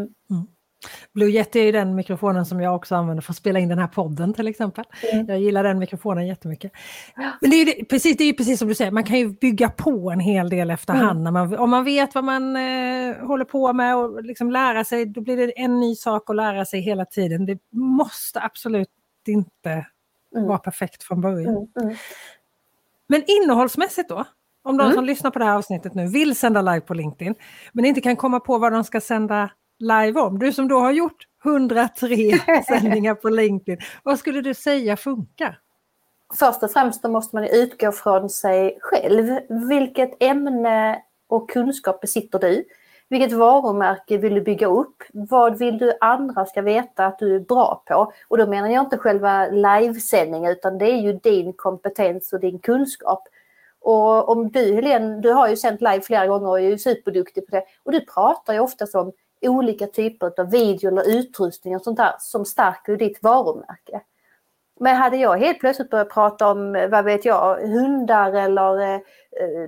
Mm. 0.00 0.14
Mm. 0.30 0.46
Blue 1.14 1.30
Yeti 1.30 1.68
är 1.68 1.72
den 1.72 1.94
mikrofonen 1.94 2.46
som 2.46 2.60
jag 2.60 2.76
också 2.76 2.94
använder 2.94 3.22
för 3.22 3.32
att 3.32 3.36
spela 3.36 3.58
in 3.58 3.68
den 3.68 3.78
här 3.78 3.86
podden 3.86 4.34
till 4.34 4.48
exempel. 4.48 4.84
Mm. 5.12 5.26
Jag 5.26 5.40
gillar 5.40 5.64
den 5.64 5.78
mikrofonen 5.78 6.26
jättemycket. 6.26 6.72
Men 7.40 7.50
det 7.50 7.56
är, 7.56 7.66
ju, 7.66 7.84
precis, 7.84 8.16
det 8.16 8.24
är 8.24 8.32
precis 8.32 8.58
som 8.58 8.68
du 8.68 8.74
säger, 8.74 8.90
man 8.90 9.04
kan 9.04 9.18
ju 9.18 9.28
bygga 9.28 9.70
på 9.70 10.10
en 10.10 10.20
hel 10.20 10.50
del 10.50 10.70
efterhand. 10.70 11.20
Mm. 11.20 11.32
Man, 11.32 11.58
om 11.58 11.70
man 11.70 11.84
vet 11.84 12.14
vad 12.14 12.24
man 12.24 12.56
eh, 12.56 13.16
håller 13.26 13.44
på 13.44 13.72
med 13.72 13.96
och 13.96 14.24
liksom 14.24 14.50
lära 14.50 14.84
sig, 14.84 15.06
då 15.06 15.20
blir 15.20 15.36
det 15.36 15.58
en 15.58 15.80
ny 15.80 15.94
sak 15.94 16.30
att 16.30 16.36
lära 16.36 16.64
sig 16.64 16.80
hela 16.80 17.04
tiden. 17.04 17.46
Det 17.46 17.58
måste 17.72 18.40
absolut 18.40 18.90
inte 19.28 19.86
mm. 20.36 20.48
var 20.48 20.58
perfekt 20.58 21.02
från 21.02 21.20
början. 21.20 21.56
Mm, 21.56 21.68
mm. 21.82 21.96
Men 23.06 23.24
innehållsmässigt 23.26 24.08
då? 24.08 24.24
Om 24.62 24.76
de 24.76 24.84
mm. 24.84 24.94
som 24.94 25.04
lyssnar 25.04 25.30
på 25.30 25.38
det 25.38 25.44
här 25.44 25.56
avsnittet 25.56 25.94
nu 25.94 26.06
vill 26.06 26.36
sända 26.36 26.62
live 26.62 26.80
på 26.80 26.94
LinkedIn 26.94 27.34
men 27.72 27.84
inte 27.84 28.00
kan 28.00 28.16
komma 28.16 28.40
på 28.40 28.58
vad 28.58 28.72
de 28.72 28.84
ska 28.84 29.00
sända 29.00 29.50
live 29.78 30.20
om. 30.20 30.38
Du 30.38 30.52
som 30.52 30.68
då 30.68 30.78
har 30.78 30.92
gjort 30.92 31.26
103 31.44 32.16
sändningar 32.68 33.14
på 33.14 33.28
LinkedIn, 33.28 33.80
vad 34.02 34.18
skulle 34.18 34.40
du 34.40 34.54
säga 34.54 34.96
funkar? 34.96 35.58
Först 36.34 36.62
och 36.62 36.70
främst 36.70 37.04
måste 37.04 37.36
man 37.36 37.44
utgå 37.44 37.92
från 37.92 38.30
sig 38.30 38.78
själv. 38.80 39.38
Vilket 39.68 40.22
ämne 40.22 41.02
och 41.28 41.50
kunskap 41.50 42.00
besitter 42.00 42.38
du? 42.38 42.64
Vilket 43.10 43.32
varumärke 43.32 44.18
vill 44.18 44.34
du 44.34 44.40
bygga 44.40 44.66
upp? 44.66 45.02
Vad 45.12 45.58
vill 45.58 45.78
du 45.78 45.92
andra 46.00 46.46
ska 46.46 46.62
veta 46.62 47.06
att 47.06 47.18
du 47.18 47.36
är 47.36 47.40
bra 47.40 47.82
på? 47.86 48.12
Och 48.28 48.38
då 48.38 48.46
menar 48.46 48.68
jag 48.68 48.84
inte 48.84 48.98
själva 48.98 49.46
livesändningen 49.48 50.52
utan 50.52 50.78
det 50.78 50.90
är 50.90 50.96
ju 50.96 51.12
din 51.12 51.52
kompetens 51.52 52.32
och 52.32 52.40
din 52.40 52.58
kunskap. 52.58 53.22
Och 53.80 54.28
om 54.28 54.50
du 54.50 54.74
Helene, 54.74 55.20
du 55.20 55.32
har 55.32 55.48
ju 55.48 55.56
sänt 55.56 55.80
live 55.80 56.00
flera 56.00 56.26
gånger 56.26 56.48
och 56.48 56.60
är 56.60 56.64
ju 56.64 56.78
superduktig 56.78 57.46
på 57.46 57.56
det. 57.56 57.64
Och 57.82 57.92
du 57.92 58.00
pratar 58.00 58.54
ju 58.54 58.60
oftast 58.60 58.94
om 58.94 59.12
olika 59.42 59.86
typer 59.86 60.40
av 60.40 60.50
video 60.50 60.88
eller 60.88 61.18
utrustning 61.18 61.76
och 61.76 61.82
sånt 61.82 61.96
där 61.96 62.14
som 62.18 62.44
stärker 62.44 62.96
ditt 62.96 63.22
varumärke. 63.22 64.00
Men 64.80 64.96
hade 64.96 65.16
jag 65.16 65.36
helt 65.36 65.60
plötsligt 65.60 65.90
börjat 65.90 66.10
prata 66.10 66.50
om, 66.50 66.88
vad 66.90 67.04
vet 67.04 67.24
jag, 67.24 67.68
hundar 67.68 68.32
eller 68.32 68.94
eh, 68.94 69.00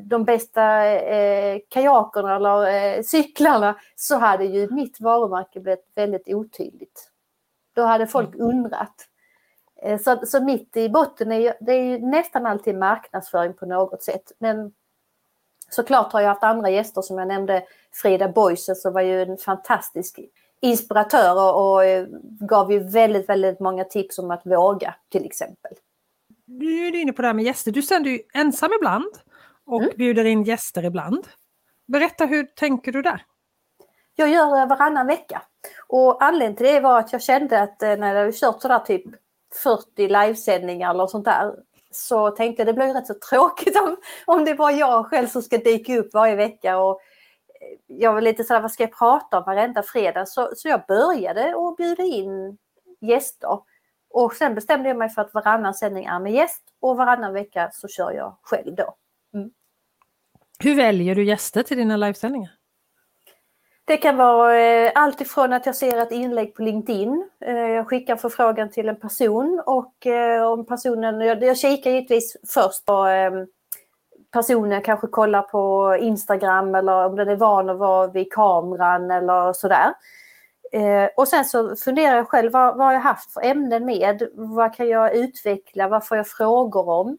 de 0.03 0.25
bästa 0.25 0.87
eh, 0.87 1.59
kajakerna 1.68 2.37
eller 2.37 2.66
eh, 2.66 3.03
cyklarna 3.03 3.77
så 3.96 4.16
hade 4.16 4.44
ju 4.44 4.68
mitt 4.70 5.01
varumärke 5.01 5.61
blivit 5.61 5.92
väldigt 5.94 6.29
otydligt. 6.29 7.11
Då 7.75 7.83
hade 7.83 8.07
folk 8.07 8.35
mm. 8.35 8.46
undrat. 8.46 9.07
Så, 10.05 10.27
så 10.27 10.42
mitt 10.42 10.77
i 10.77 10.88
botten 10.88 11.33
är 11.33 11.55
det 11.61 11.73
är 11.73 11.99
nästan 11.99 12.46
alltid 12.46 12.75
marknadsföring 12.75 13.55
på 13.55 13.66
något 13.66 14.03
sätt. 14.03 14.33
Men 14.38 14.73
såklart 15.70 16.12
har 16.12 16.20
jag 16.20 16.29
haft 16.29 16.42
andra 16.42 16.70
gäster 16.70 17.03
som 17.03 17.18
jag 17.18 17.29
nämnde, 17.29 17.62
Frida 17.92 18.29
Boisen 18.29 18.77
som 18.77 18.92
var 18.92 19.01
ju 19.01 19.23
en 19.23 19.37
fantastisk 19.37 20.18
inspiratör 20.61 21.55
och 21.55 21.85
eh, 21.85 22.07
gav 22.40 22.73
ju 22.73 22.79
väldigt, 22.79 23.29
väldigt 23.29 23.61
många 23.61 23.85
tips 23.85 24.18
om 24.18 24.31
att 24.31 24.46
våga 24.46 24.94
till 25.09 25.25
exempel. 25.25 25.73
Nu 26.46 26.87
är 26.87 26.90
du 26.90 27.01
inne 27.01 27.12
på 27.12 27.23
det 27.23 27.29
här 27.29 27.35
med 27.35 27.44
gäster. 27.44 27.73
Du 27.73 27.83
sänder 27.83 28.11
ju 28.11 28.20
ensam 28.35 28.70
ibland 28.79 29.12
och 29.66 29.83
mm. 29.83 29.92
bjuder 29.96 30.25
in 30.25 30.42
gäster 30.42 30.85
ibland. 30.85 31.27
Berätta, 31.87 32.27
hur 32.27 32.44
tänker 32.44 32.92
du 32.92 33.03
där? 33.03 33.25
Jag 34.14 34.29
gör 34.29 34.66
varannan 34.66 35.07
vecka. 35.07 35.42
Och 35.87 36.25
anledningen 36.25 36.57
till 36.57 36.66
det 36.66 36.81
var 36.81 36.99
att 36.99 37.12
jag 37.12 37.23
kände 37.23 37.62
att 37.62 37.83
eh, 37.83 37.96
när 37.96 38.14
jag 38.14 38.35
kört 38.35 38.62
sådär 38.62 38.79
typ 38.79 39.05
40 39.62 40.09
livesändningar 40.09 40.90
eller 40.90 41.07
sånt 41.07 41.25
där 41.25 41.55
så 41.90 42.31
tänkte 42.31 42.61
jag 42.61 42.66
det 42.66 42.73
blir 42.73 42.94
rätt 42.94 43.07
så 43.07 43.14
tråkigt 43.31 43.77
om, 43.77 43.96
om 44.27 44.44
det 44.44 44.55
var 44.55 44.70
jag 44.70 45.07
själv 45.07 45.27
som 45.27 45.42
ska 45.42 45.59
dyka 45.59 45.99
upp 45.99 46.14
varje 46.14 46.37
vecka 46.37 46.79
och 46.79 47.01
jag 47.87 48.12
var 48.12 48.20
lite 48.20 48.44
sådär, 48.44 48.61
vad 48.61 48.72
ska 48.72 48.83
jag 48.83 48.98
prata 48.98 49.38
om 49.38 49.44
varenda 49.46 49.83
fredag? 49.83 50.26
Så, 50.26 50.50
så 50.56 50.68
jag 50.68 50.83
började 50.88 51.54
och 51.54 51.76
bjuda 51.76 52.02
in 52.02 52.59
gäster. 53.00 53.59
Och 54.11 54.33
sen 54.33 54.54
bestämde 54.54 54.88
jag 54.88 54.98
mig 54.98 55.09
för 55.09 55.22
att 55.22 55.35
varannan 55.35 55.74
sändning 55.74 56.04
är 56.04 56.20
med 56.20 56.33
gäst 56.33 56.62
och 56.80 56.96
varannan 56.96 57.33
vecka 57.33 57.70
så 57.72 57.88
kör 57.88 58.12
jag 58.12 58.37
själv 58.42 58.74
då. 58.74 58.94
Mm. 59.35 59.50
Hur 60.59 60.74
väljer 60.74 61.14
du 61.14 61.24
gäster 61.24 61.62
till 61.62 61.76
dina 61.76 61.96
livesändningar? 61.96 62.50
Det 63.85 63.96
kan 63.96 64.16
vara 64.16 64.61
eh, 64.61 64.92
allt 64.94 65.20
ifrån 65.20 65.52
att 65.52 65.66
jag 65.66 65.76
ser 65.76 65.96
ett 65.96 66.12
inlägg 66.12 66.54
på 66.54 66.62
LinkedIn. 66.62 67.28
Eh, 67.40 67.54
jag 67.54 67.88
skickar 67.88 68.16
förfrågan 68.16 68.70
till 68.70 68.88
en 68.88 69.00
person 69.00 69.62
och 69.66 70.06
eh, 70.06 70.46
om 70.46 70.66
personen, 70.66 71.20
jag, 71.20 71.42
jag 71.42 71.59
kikar 71.59 71.90
givetvis 71.90 72.37
först 72.54 72.85
på 72.85 73.06
personen 74.30 74.82
kanske 74.82 75.06
kollar 75.06 75.42
på 75.42 75.96
Instagram 76.00 76.74
eller 76.74 77.06
om 77.06 77.16
den 77.16 77.28
är 77.28 77.36
van 77.36 77.70
att 77.70 77.78
vara 77.78 78.06
vid 78.06 78.32
kameran 78.32 79.10
eller 79.10 79.52
sådär. 79.52 79.94
Eh, 80.72 81.08
och 81.16 81.28
sen 81.28 81.44
så 81.44 81.76
funderar 81.76 82.16
jag 82.16 82.28
själv, 82.28 82.52
vad, 82.52 82.76
vad 82.76 82.86
har 82.86 82.92
jag 82.92 83.00
haft 83.00 83.32
för 83.32 83.44
ämnen 83.44 83.84
med? 83.84 84.28
Vad 84.34 84.74
kan 84.74 84.88
jag 84.88 85.14
utveckla? 85.14 85.88
Vad 85.88 86.06
får 86.06 86.16
jag 86.16 86.28
frågor 86.28 86.88
om? 86.88 87.18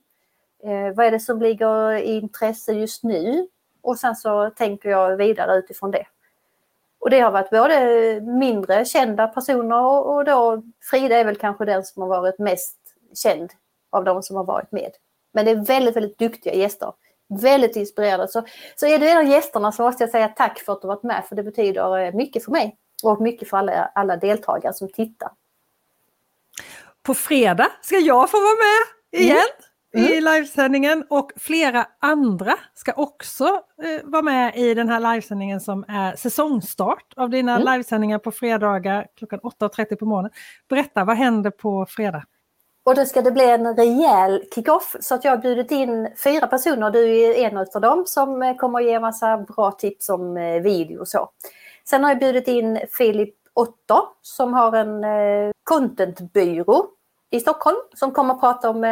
Eh, 0.64 0.96
vad 0.96 1.06
är 1.06 1.12
det 1.12 1.20
som 1.20 1.42
ligger 1.42 1.94
i 1.94 2.18
intresse 2.18 2.74
just 2.74 3.04
nu? 3.04 3.48
Och 3.82 4.00
sen 4.00 4.16
så 4.16 4.50
tänker 4.50 4.90
jag 4.90 5.18
vidare 5.18 5.58
utifrån 5.58 5.92
det. 5.92 6.06
Och 7.00 7.10
det 7.10 7.20
har 7.20 7.32
varit 7.32 7.50
både 7.50 8.22
mindre 8.22 8.86
kända 8.86 9.28
personer 9.28 9.84
och 9.84 10.26
då 10.26 10.64
Frida 10.92 11.16
är 11.16 11.26
väl 11.26 11.36
kanske 11.36 11.66
den 11.66 11.84
som 11.84 12.02
har 12.02 12.10
varit 12.10 12.40
mest 12.40 12.78
känd 13.14 13.52
av 13.90 14.04
de 14.04 14.24
som 14.24 14.36
har 14.36 14.44
varit 14.44 14.72
med. 14.72 14.92
Men 15.34 15.46
det 15.46 15.52
är 15.52 15.66
väldigt, 15.66 15.96
väldigt 15.96 16.18
duktiga 16.18 16.54
gäster. 16.54 16.94
Väldigt 17.42 17.76
inspirerande. 17.76 18.28
Så, 18.28 18.46
så 18.76 18.86
är 18.86 19.00
du 19.00 19.10
en 19.10 19.18
av 19.18 19.26
gästerna 19.26 19.72
så 19.72 19.84
måste 19.84 20.04
jag 20.04 20.12
säga 20.12 20.28
tack 20.28 20.60
för 20.60 20.74
att 20.74 20.82
du 20.82 20.88
varit 20.88 21.04
med 21.04 21.26
för 21.30 21.36
det 21.36 21.44
betyder 21.44 22.00
eh, 22.00 22.14
mycket 22.14 22.46
för 22.46 22.52
mig 22.52 22.78
och 23.04 23.22
mycket 23.22 23.50
för 23.50 23.58
alla, 23.58 23.92
alla 23.96 24.18
deltagare 24.18 24.74
som 24.74 24.90
tittar. 24.92 25.30
På 27.04 27.14
fredag 27.14 27.68
ska 27.82 27.98
jag 27.98 28.32
få 28.32 28.38
vara 28.38 28.56
med 28.56 29.22
igen. 29.22 29.38
Mm 29.38 29.72
mm. 29.96 30.12
i 30.12 30.22
livesändningen 30.22 31.04
och 31.10 31.32
flera 31.36 31.88
andra 32.00 32.54
ska 32.74 32.94
också 32.94 33.46
eh, 33.84 34.02
vara 34.04 34.22
med 34.22 34.56
i 34.56 34.74
den 34.74 34.90
här 34.90 35.00
livesändningen 35.00 35.62
som 35.62 35.86
är 35.88 36.16
säsongstart 36.16 37.14
av 37.16 37.30
dina 37.30 37.56
mm. 37.56 37.74
livesändningar 37.74 38.20
på 38.20 38.32
fredagar 38.32 39.08
klockan 39.16 39.40
8.30 39.40 39.96
på 39.96 40.06
morgonen. 40.06 40.32
Berätta, 40.70 41.04
vad 41.04 41.18
händer 41.18 41.52
på 41.52 41.86
fredag? 41.90 42.24
Och 42.84 42.96
då 42.96 43.06
ska 43.06 43.22
det 43.22 43.32
bli 43.32 43.50
en 43.50 43.76
rejäl 43.76 44.44
kick-off 44.56 44.96
så 45.00 45.16
att 45.16 45.24
jag 45.24 45.32
har 45.32 45.38
bjudit 45.38 45.72
in 45.72 46.10
fyra 46.24 46.48
personer, 46.48 46.92
du 46.92 47.20
är 47.20 47.36
en 47.36 47.58
av 47.58 47.82
dem 47.82 48.04
som 48.06 48.42
eh, 48.42 48.56
kommer 48.56 48.80
att 48.80 48.86
ge 48.86 49.00
massa 49.00 49.38
bra 49.38 49.72
tips 49.72 50.10
om 50.10 50.38
eh, 50.38 50.62
video 50.62 51.00
och 51.00 51.08
så. 51.08 51.30
Sen 51.86 52.04
har 52.04 52.12
jag 52.12 52.20
bjudit 52.20 52.48
in 52.48 52.80
Filip 52.98 53.36
Otto 53.54 53.96
som 54.22 54.54
har 54.54 54.76
en 54.76 55.04
eh, 55.04 55.52
contentbyrå 55.64 56.86
i 57.30 57.40
Stockholm 57.40 57.78
som 57.96 58.12
kommer 58.12 58.34
att 58.34 58.40
prata 58.40 58.70
om 58.70 58.84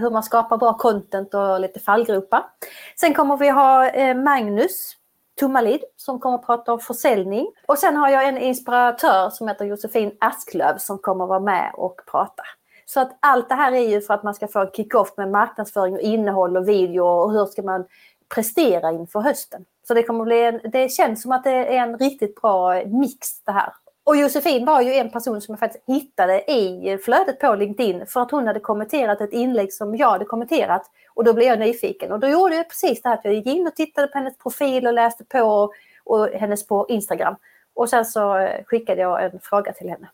hur 0.00 0.10
man 0.10 0.22
skapar 0.22 0.56
bra 0.56 0.74
content 0.74 1.34
och 1.34 1.60
lite 1.60 1.80
fallgropar. 1.80 2.44
Sen 3.00 3.14
kommer 3.14 3.36
vi 3.36 3.48
ha 3.48 3.90
Magnus 4.14 4.96
Tummalid 5.40 5.80
som 5.96 6.20
kommer 6.20 6.38
att 6.38 6.46
prata 6.46 6.72
om 6.72 6.80
försäljning. 6.80 7.46
Och 7.66 7.78
sen 7.78 7.96
har 7.96 8.08
jag 8.08 8.28
en 8.28 8.38
inspiratör 8.38 9.30
som 9.30 9.48
heter 9.48 9.64
Josefin 9.64 10.16
Asklöv 10.20 10.78
som 10.78 10.98
kommer 10.98 11.24
att 11.24 11.28
vara 11.28 11.40
med 11.40 11.70
och 11.74 12.00
prata. 12.10 12.42
Så 12.86 13.00
att 13.00 13.16
allt 13.20 13.48
det 13.48 13.54
här 13.54 13.72
är 13.72 13.88
ju 13.88 14.00
för 14.00 14.14
att 14.14 14.22
man 14.22 14.34
ska 14.34 14.48
få 14.48 14.60
en 14.60 14.70
kick-off 14.70 15.16
med 15.16 15.30
marknadsföring 15.30 15.94
och 15.94 16.00
innehåll 16.00 16.56
och 16.56 16.68
video 16.68 17.04
och 17.04 17.32
hur 17.32 17.46
ska 17.46 17.62
man 17.62 17.84
prestera 18.34 18.92
inför 18.92 19.20
hösten. 19.20 19.64
Så 19.88 19.94
det 19.94 20.02
kommer 20.02 20.24
bli 20.24 20.42
en, 20.42 20.60
det 20.72 20.88
känns 20.88 21.22
som 21.22 21.32
att 21.32 21.44
det 21.44 21.50
är 21.50 21.82
en 21.82 21.98
riktigt 21.98 22.40
bra 22.40 22.84
mix 22.86 23.40
det 23.40 23.52
här. 23.52 23.72
Och 24.04 24.16
Josefin 24.16 24.64
var 24.64 24.80
ju 24.80 24.94
en 24.94 25.10
person 25.10 25.40
som 25.40 25.52
jag 25.52 25.58
faktiskt 25.58 25.84
hittade 25.86 26.52
i 26.52 26.98
flödet 27.04 27.40
på 27.40 27.54
LinkedIn 27.54 28.06
för 28.06 28.20
att 28.20 28.30
hon 28.30 28.46
hade 28.46 28.60
kommenterat 28.60 29.20
ett 29.20 29.32
inlägg 29.32 29.72
som 29.72 29.96
jag 29.96 30.10
hade 30.10 30.24
kommenterat. 30.24 30.90
Och 31.14 31.24
då 31.24 31.32
blev 31.32 31.48
jag 31.48 31.58
nyfiken 31.58 32.12
och 32.12 32.20
då 32.20 32.28
gjorde 32.28 32.56
jag 32.56 32.68
precis 32.68 33.02
det 33.02 33.08
här 33.08 33.16
att 33.16 33.24
jag 33.24 33.34
gick 33.34 33.46
in 33.46 33.66
och 33.66 33.74
tittade 33.74 34.08
på 34.08 34.18
hennes 34.18 34.38
profil 34.38 34.86
och 34.86 34.92
läste 34.92 35.24
på 35.24 35.72
och 36.04 36.28
hennes 36.28 36.66
på 36.66 36.86
Instagram. 36.88 37.36
Och 37.74 37.88
sen 37.88 38.04
så 38.04 38.48
skickade 38.66 39.00
jag 39.00 39.24
en 39.24 39.40
fråga 39.42 39.72
till 39.72 39.88
henne. 39.88 40.08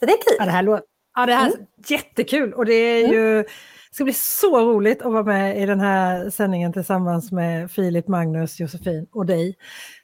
Så 0.00 0.06
det 0.06 0.12
är 0.12 0.16
kul. 0.16 0.36
Ja, 0.38 0.44
det 0.44 0.50
här, 0.50 0.62
låter, 0.62 0.86
ja, 1.14 1.26
det 1.26 1.34
här 1.34 1.48
är 1.50 1.54
mm. 1.54 1.66
jättekul 1.86 2.52
och 2.52 2.64
det 2.66 2.74
är 2.74 3.04
mm. 3.04 3.12
ju 3.12 3.44
det 3.92 3.96
ska 3.96 4.04
bli 4.04 4.12
så 4.12 4.60
roligt 4.60 5.02
att 5.02 5.12
vara 5.12 5.22
med 5.22 5.62
i 5.62 5.66
den 5.66 5.80
här 5.80 6.30
sändningen 6.30 6.72
tillsammans 6.72 7.32
med 7.32 7.70
Filip, 7.70 8.08
Magnus, 8.08 8.60
Josefin 8.60 9.06
och 9.12 9.26
dig. 9.26 9.56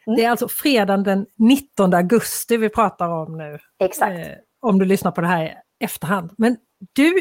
Mm. 0.06 0.16
Det 0.16 0.24
är 0.24 0.30
alltså 0.30 0.48
fredagen 0.48 1.02
den 1.02 1.26
19 1.38 1.94
augusti 1.94 2.56
vi 2.56 2.68
pratar 2.68 3.08
om 3.08 3.36
nu. 3.36 3.58
Exakt. 3.80 4.12
Eh, 4.12 4.34
om 4.60 4.78
du 4.78 4.84
lyssnar 4.84 5.10
på 5.10 5.20
det 5.20 5.26
här 5.26 5.44
i 5.44 5.54
efterhand. 5.84 6.30
Men 6.38 6.56
du, 6.92 7.14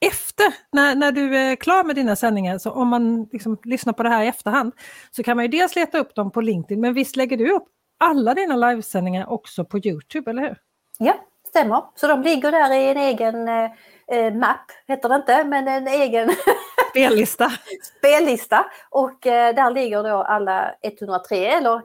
efter, 0.00 0.54
när, 0.72 0.94
när 0.94 1.12
du 1.12 1.36
är 1.36 1.56
klar 1.56 1.84
med 1.84 1.96
dina 1.96 2.16
sändningar, 2.16 2.58
så 2.58 2.70
om 2.70 2.88
man 2.88 3.28
liksom 3.32 3.58
lyssnar 3.64 3.92
på 3.92 4.02
det 4.02 4.08
här 4.08 4.24
i 4.24 4.28
efterhand, 4.28 4.72
så 5.10 5.22
kan 5.22 5.36
man 5.36 5.44
ju 5.44 5.48
dels 5.48 5.76
leta 5.76 5.98
upp 5.98 6.14
dem 6.14 6.30
på 6.30 6.40
LinkedIn, 6.40 6.80
men 6.80 6.94
visst 6.94 7.16
lägger 7.16 7.36
du 7.36 7.52
upp 7.52 7.68
alla 7.98 8.34
dina 8.34 8.56
livesändningar 8.56 9.30
också 9.30 9.64
på 9.64 9.78
Youtube, 9.78 10.30
eller 10.30 10.42
hur? 10.42 10.56
Ja, 10.98 11.14
stämmer. 11.50 11.82
Så 11.94 12.06
de 12.06 12.22
ligger 12.22 12.52
där 12.52 12.74
i 12.74 12.88
en 12.88 12.96
egen 12.96 13.48
eh, 13.48 13.70
eh, 14.08 14.34
mapp, 14.34 14.72
heter 14.86 15.08
det 15.08 15.14
inte, 15.14 15.44
men 15.44 15.68
en 15.68 15.88
egen 15.88 16.30
spellista. 16.90 17.52
spellista. 17.98 18.66
Och 18.90 19.26
eh, 19.26 19.54
där 19.54 19.70
ligger 19.70 20.02
då 20.02 20.16
alla 20.16 20.74
103 20.82 21.46
eller 21.46 21.82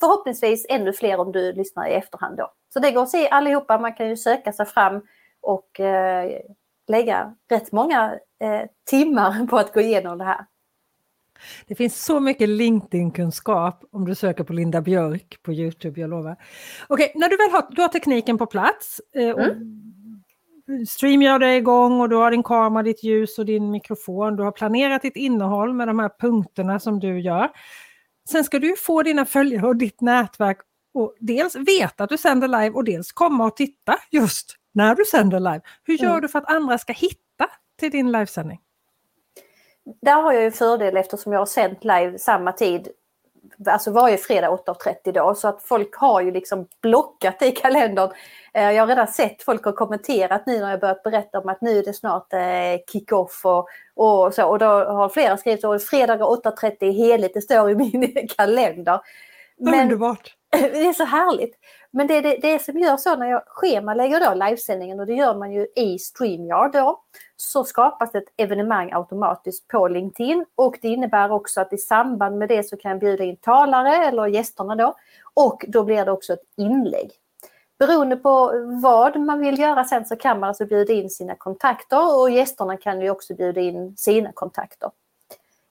förhoppningsvis 0.00 0.66
ännu 0.68 0.92
fler 0.92 1.20
om 1.20 1.32
du 1.32 1.52
lyssnar 1.52 1.86
i 1.88 1.92
efterhand 1.92 2.36
då. 2.36 2.52
Så 2.72 2.80
det 2.80 2.90
går 2.90 3.02
att 3.02 3.10
se 3.10 3.28
allihopa, 3.28 3.78
man 3.78 3.94
kan 3.94 4.08
ju 4.08 4.16
söka 4.16 4.52
sig 4.52 4.66
fram 4.66 5.02
och 5.40 5.80
eh, 5.80 6.40
lägga 6.88 7.34
rätt 7.50 7.72
många 7.72 8.18
eh, 8.42 8.62
timmar 8.90 9.46
på 9.50 9.58
att 9.58 9.72
gå 9.72 9.80
igenom 9.80 10.18
det 10.18 10.24
här. 10.24 10.46
Det 11.66 11.74
finns 11.74 12.04
så 12.04 12.20
mycket 12.20 12.48
LinkedIn-kunskap 12.48 13.84
om 13.92 14.04
du 14.04 14.14
söker 14.14 14.44
på 14.44 14.52
Linda 14.52 14.80
Björk 14.80 15.42
på 15.42 15.52
Youtube, 15.52 16.00
jag 16.00 16.10
lovar. 16.10 16.36
Okej, 16.88 17.12
när 17.14 17.28
du 17.28 17.36
väl 17.36 17.50
har, 17.50 17.66
du 17.70 17.82
har 17.82 17.88
tekniken 17.88 18.38
på 18.38 18.46
plats 18.46 19.00
eh, 19.14 19.30
och 19.30 19.42
mm. 19.42 20.86
StreamYard 20.88 21.42
är 21.42 21.56
igång 21.56 22.00
och 22.00 22.08
du 22.08 22.16
har 22.16 22.30
din 22.30 22.42
kamera, 22.42 22.82
ditt 22.82 23.04
ljus 23.04 23.38
och 23.38 23.46
din 23.46 23.70
mikrofon. 23.70 24.36
Du 24.36 24.42
har 24.42 24.52
planerat 24.52 25.02
ditt 25.02 25.16
innehåll 25.16 25.72
med 25.72 25.88
de 25.88 25.98
här 25.98 26.10
punkterna 26.20 26.80
som 26.80 27.00
du 27.00 27.20
gör. 27.20 27.48
Sen 28.28 28.44
ska 28.44 28.58
du 28.58 28.76
få 28.76 29.02
dina 29.02 29.24
följare 29.24 29.66
och 29.66 29.76
ditt 29.76 30.00
nätverk 30.00 30.58
och 30.94 31.16
dels 31.20 31.56
veta 31.56 32.04
att 32.04 32.10
du 32.10 32.18
sänder 32.18 32.48
live 32.48 32.70
och 32.70 32.84
dels 32.84 33.12
komma 33.12 33.44
och 33.44 33.56
titta 33.56 33.98
just 34.10 34.56
när 34.74 34.94
du 34.94 35.04
sänder 35.04 35.40
live. 35.40 35.60
Hur 35.84 35.94
gör 35.94 36.10
mm. 36.10 36.20
du 36.20 36.28
för 36.28 36.38
att 36.38 36.50
andra 36.50 36.78
ska 36.78 36.92
hitta 36.92 37.46
till 37.78 37.90
din 37.90 38.12
livesändning? 38.12 38.60
Där 40.02 40.22
har 40.22 40.32
jag 40.32 40.42
ju 40.42 40.50
fördel 40.50 40.96
eftersom 40.96 41.32
jag 41.32 41.40
har 41.40 41.46
sänt 41.46 41.84
live 41.84 42.18
samma 42.18 42.52
tid 42.52 42.88
alltså 43.66 43.90
varje 43.90 44.16
fredag 44.16 44.48
8.30 44.50 45.12
då 45.12 45.34
så 45.34 45.48
att 45.48 45.62
folk 45.62 45.94
har 45.96 46.20
ju 46.20 46.30
liksom 46.30 46.66
blockat 46.82 47.42
i 47.42 47.50
kalendern. 47.50 48.10
Eh, 48.54 48.70
jag 48.70 48.82
har 48.82 48.86
redan 48.86 49.08
sett 49.08 49.42
folk 49.42 49.64
har 49.64 49.72
kommenterat 49.72 50.46
nu 50.46 50.58
när 50.58 50.70
jag 50.70 50.80
börjat 50.80 51.02
berätta 51.02 51.38
om 51.38 51.48
att 51.48 51.60
nu 51.60 51.78
är 51.78 51.82
det 51.82 51.94
snart 51.94 52.32
eh, 52.32 52.40
kick-off 52.92 53.40
och, 53.44 53.68
och 53.94 54.34
så 54.34 54.46
och 54.46 54.58
då 54.58 54.66
har 54.66 55.08
flera 55.08 55.36
skrivit 55.36 55.64
att 55.64 55.84
fredagar 55.84 56.26
8.30 56.26 56.76
är 56.80 56.92
heligt, 56.92 57.34
det 57.34 57.42
står 57.42 57.70
i 57.70 57.74
min 57.74 58.28
kalender. 58.36 59.00
Men, 59.58 59.80
Underbart! 59.80 60.34
Det 60.50 60.86
är 60.86 60.92
så 60.92 61.04
härligt. 61.04 61.54
Men 61.92 62.06
det 62.06 62.16
är 62.16 62.22
det, 62.22 62.38
det 62.42 62.62
som 62.62 62.78
gör 62.78 62.96
så 62.96 63.16
när 63.16 63.26
jag 63.26 63.42
schemalägger 63.46 64.20
då 64.20 64.34
livesändningen 64.34 65.00
och 65.00 65.06
det 65.06 65.14
gör 65.14 65.34
man 65.34 65.52
ju 65.52 65.66
i 65.76 65.98
StreamYard 65.98 66.72
då 66.72 67.00
så 67.36 67.64
skapas 67.64 68.14
ett 68.14 68.24
evenemang 68.36 68.92
automatiskt 68.92 69.68
på 69.68 69.88
LinkedIn 69.88 70.44
och 70.54 70.78
det 70.82 70.88
innebär 70.88 71.32
också 71.32 71.60
att 71.60 71.72
i 71.72 71.78
samband 71.78 72.38
med 72.38 72.48
det 72.48 72.68
så 72.68 72.76
kan 72.76 72.90
jag 72.90 73.00
bjuda 73.00 73.24
in 73.24 73.36
talare 73.36 73.96
eller 73.96 74.26
gästerna 74.26 74.74
då 74.74 74.94
och 75.34 75.64
då 75.68 75.84
blir 75.84 76.04
det 76.04 76.12
också 76.12 76.32
ett 76.32 76.44
inlägg. 76.56 77.10
Beroende 77.78 78.16
på 78.16 78.52
vad 78.82 79.20
man 79.20 79.38
vill 79.38 79.58
göra 79.58 79.84
sen 79.84 80.04
så 80.04 80.16
kan 80.16 80.40
man 80.40 80.48
alltså 80.48 80.66
bjuda 80.66 80.92
in 80.92 81.10
sina 81.10 81.34
kontakter 81.34 82.20
och 82.20 82.30
gästerna 82.30 82.76
kan 82.76 83.00
ju 83.00 83.10
också 83.10 83.34
bjuda 83.34 83.60
in 83.60 83.96
sina 83.96 84.32
kontakter. 84.32 84.90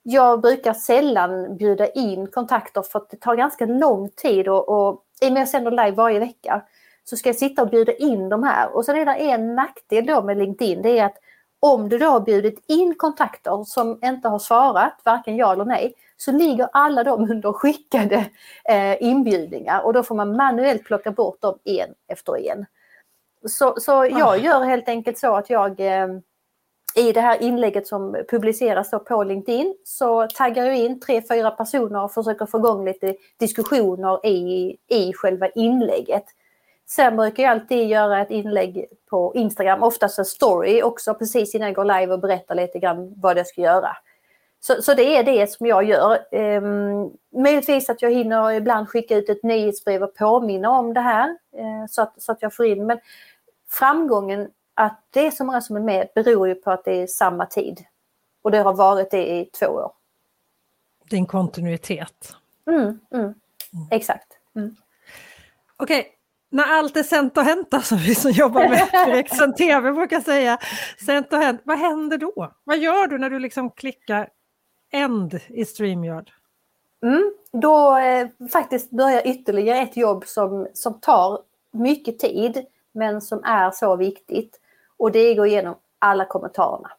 Jag 0.02 0.40
brukar 0.40 0.74
sällan 0.74 1.56
bjuda 1.56 1.86
in 1.86 2.26
kontakter 2.26 2.82
för 2.82 2.98
att 2.98 3.10
det 3.10 3.16
tar 3.16 3.36
ganska 3.36 3.66
lång 3.66 4.08
tid 4.08 4.48
och, 4.48 4.68
och 4.68 5.04
i 5.20 5.28
och 5.28 5.32
med 5.32 5.42
att 5.42 5.46
jag 5.46 5.48
sänder 5.48 5.70
live 5.70 5.90
varje 5.90 6.18
vecka 6.18 6.62
så 7.04 7.16
ska 7.16 7.28
jag 7.28 7.36
sitta 7.36 7.62
och 7.62 7.70
bjuda 7.70 7.92
in 7.92 8.28
de 8.28 8.42
här. 8.42 8.76
Och 8.76 8.84
sen 8.84 8.96
är 8.96 9.04
det 9.04 9.12
en 9.12 9.54
nackdel 9.54 10.06
då 10.06 10.22
med 10.22 10.38
LinkedIn, 10.38 10.82
det 10.82 10.98
är 10.98 11.04
att 11.04 11.16
om 11.60 11.88
du 11.88 11.98
då 11.98 12.06
har 12.06 12.20
bjudit 12.20 12.64
in 12.68 12.94
kontakter 12.94 13.64
som 13.64 13.98
inte 14.04 14.28
har 14.28 14.38
svarat, 14.38 15.00
varken 15.04 15.36
ja 15.36 15.52
eller 15.52 15.64
nej, 15.64 15.94
så 16.16 16.32
ligger 16.32 16.68
alla 16.72 17.04
de 17.04 17.30
under 17.30 17.52
skickade 17.52 18.30
eh, 18.64 19.02
inbjudningar 19.02 19.80
och 19.80 19.92
då 19.92 20.02
får 20.02 20.14
man 20.14 20.36
manuellt 20.36 20.84
plocka 20.84 21.10
bort 21.10 21.40
dem 21.40 21.58
en 21.64 21.94
efter 22.08 22.50
en. 22.50 22.66
Så, 23.48 23.74
så 23.80 23.90
jag 23.92 24.28
ah. 24.28 24.36
gör 24.36 24.64
helt 24.64 24.88
enkelt 24.88 25.18
så 25.18 25.36
att 25.36 25.50
jag 25.50 25.80
eh, 25.80 26.08
i 26.94 27.12
det 27.12 27.20
här 27.20 27.42
inlägget 27.42 27.86
som 27.86 28.24
publiceras 28.30 28.90
på 28.90 29.22
LinkedIn 29.22 29.74
så 29.84 30.26
taggar 30.26 30.64
jag 30.64 30.76
in 30.76 31.00
tre, 31.00 31.22
fyra 31.28 31.50
personer 31.50 32.04
och 32.04 32.12
försöker 32.12 32.46
få 32.46 32.58
igång 32.58 32.84
lite 32.84 33.14
diskussioner 33.38 34.26
i, 34.26 34.76
i 34.88 35.12
själva 35.12 35.48
inlägget. 35.48 36.24
Sen 36.88 37.16
brukar 37.16 37.42
jag 37.42 37.50
alltid 37.50 37.88
göra 37.88 38.20
ett 38.20 38.30
inlägg 38.30 38.86
på 39.10 39.32
Instagram, 39.34 39.82
oftast 39.82 40.18
en 40.18 40.24
story 40.24 40.82
också 40.82 41.14
precis 41.14 41.54
innan 41.54 41.68
jag 41.68 41.74
går 41.74 42.00
live 42.00 42.12
och 42.12 42.20
berättar 42.20 42.54
lite 42.54 42.78
grann 42.78 43.14
vad 43.16 43.38
jag 43.38 43.46
ska 43.46 43.60
göra. 43.60 43.96
Så, 44.60 44.82
så 44.82 44.94
det 44.94 45.16
är 45.16 45.24
det 45.24 45.50
som 45.50 45.66
jag 45.66 45.84
gör. 45.84 46.18
Um, 46.32 47.12
möjligtvis 47.42 47.90
att 47.90 48.02
jag 48.02 48.10
hinner 48.10 48.50
ibland 48.52 48.88
skicka 48.88 49.16
ut 49.16 49.28
ett 49.28 49.42
nyhetsbrev 49.42 50.02
och 50.02 50.14
påminna 50.14 50.70
om 50.70 50.94
det 50.94 51.00
här 51.00 51.28
uh, 51.28 51.86
så, 51.88 52.02
att, 52.02 52.22
så 52.22 52.32
att 52.32 52.42
jag 52.42 52.54
får 52.54 52.66
in. 52.66 52.86
Men 52.86 52.98
framgången 53.70 54.48
att 54.74 55.02
det 55.10 55.26
är 55.26 55.30
så 55.30 55.44
många 55.44 55.60
som 55.60 55.76
är 55.76 55.80
med 55.80 56.08
beror 56.14 56.48
ju 56.48 56.54
på 56.54 56.70
att 56.70 56.84
det 56.84 56.92
är 56.92 57.06
samma 57.06 57.46
tid. 57.46 57.84
Och 58.42 58.50
det 58.50 58.58
har 58.58 58.74
varit 58.74 59.10
det 59.10 59.26
i 59.30 59.44
två 59.44 59.66
år. 59.66 59.92
din 61.10 61.26
kontinuitet. 61.26 62.34
Mm, 62.66 63.00
mm. 63.12 63.34
Exakt. 63.90 64.32
Mm. 64.56 64.76
Okej, 65.76 66.00
okay. 66.00 66.12
när 66.50 66.64
allt 66.64 66.96
är 66.96 67.02
sent 67.02 67.36
och 67.36 67.44
hänt, 67.44 67.74
alltså 67.74 67.94
vi 67.94 68.14
som 68.14 68.30
jobbar 68.30 68.68
med 68.68 68.88
direktsänd 69.06 69.56
tv 69.56 69.92
brukar 69.92 70.20
säga, 70.20 70.58
sent 71.06 71.32
och 71.32 71.38
hänt, 71.38 71.60
vad 71.64 71.78
händer 71.78 72.18
då? 72.18 72.52
Vad 72.64 72.78
gör 72.78 73.06
du 73.06 73.18
när 73.18 73.30
du 73.30 73.38
liksom 73.38 73.70
klickar 73.70 74.28
end 74.90 75.40
i 75.48 75.64
StreamYard? 75.64 76.30
Mm, 77.02 77.34
då 77.52 77.96
eh, 77.96 78.28
faktiskt 78.52 78.90
börjar 78.90 79.26
ytterligare 79.26 79.78
ett 79.78 79.96
jobb 79.96 80.24
som, 80.26 80.68
som 80.74 81.00
tar 81.00 81.42
mycket 81.70 82.18
tid 82.18 82.66
men 82.92 83.20
som 83.20 83.44
är 83.44 83.70
så 83.70 83.96
viktigt. 83.96 84.59
Och 85.00 85.12
det 85.12 85.18
är 85.18 85.30
att 85.30 85.36
gå 85.36 85.46
igenom 85.46 85.74
alla 85.98 86.24
kommentarerna. 86.24 86.90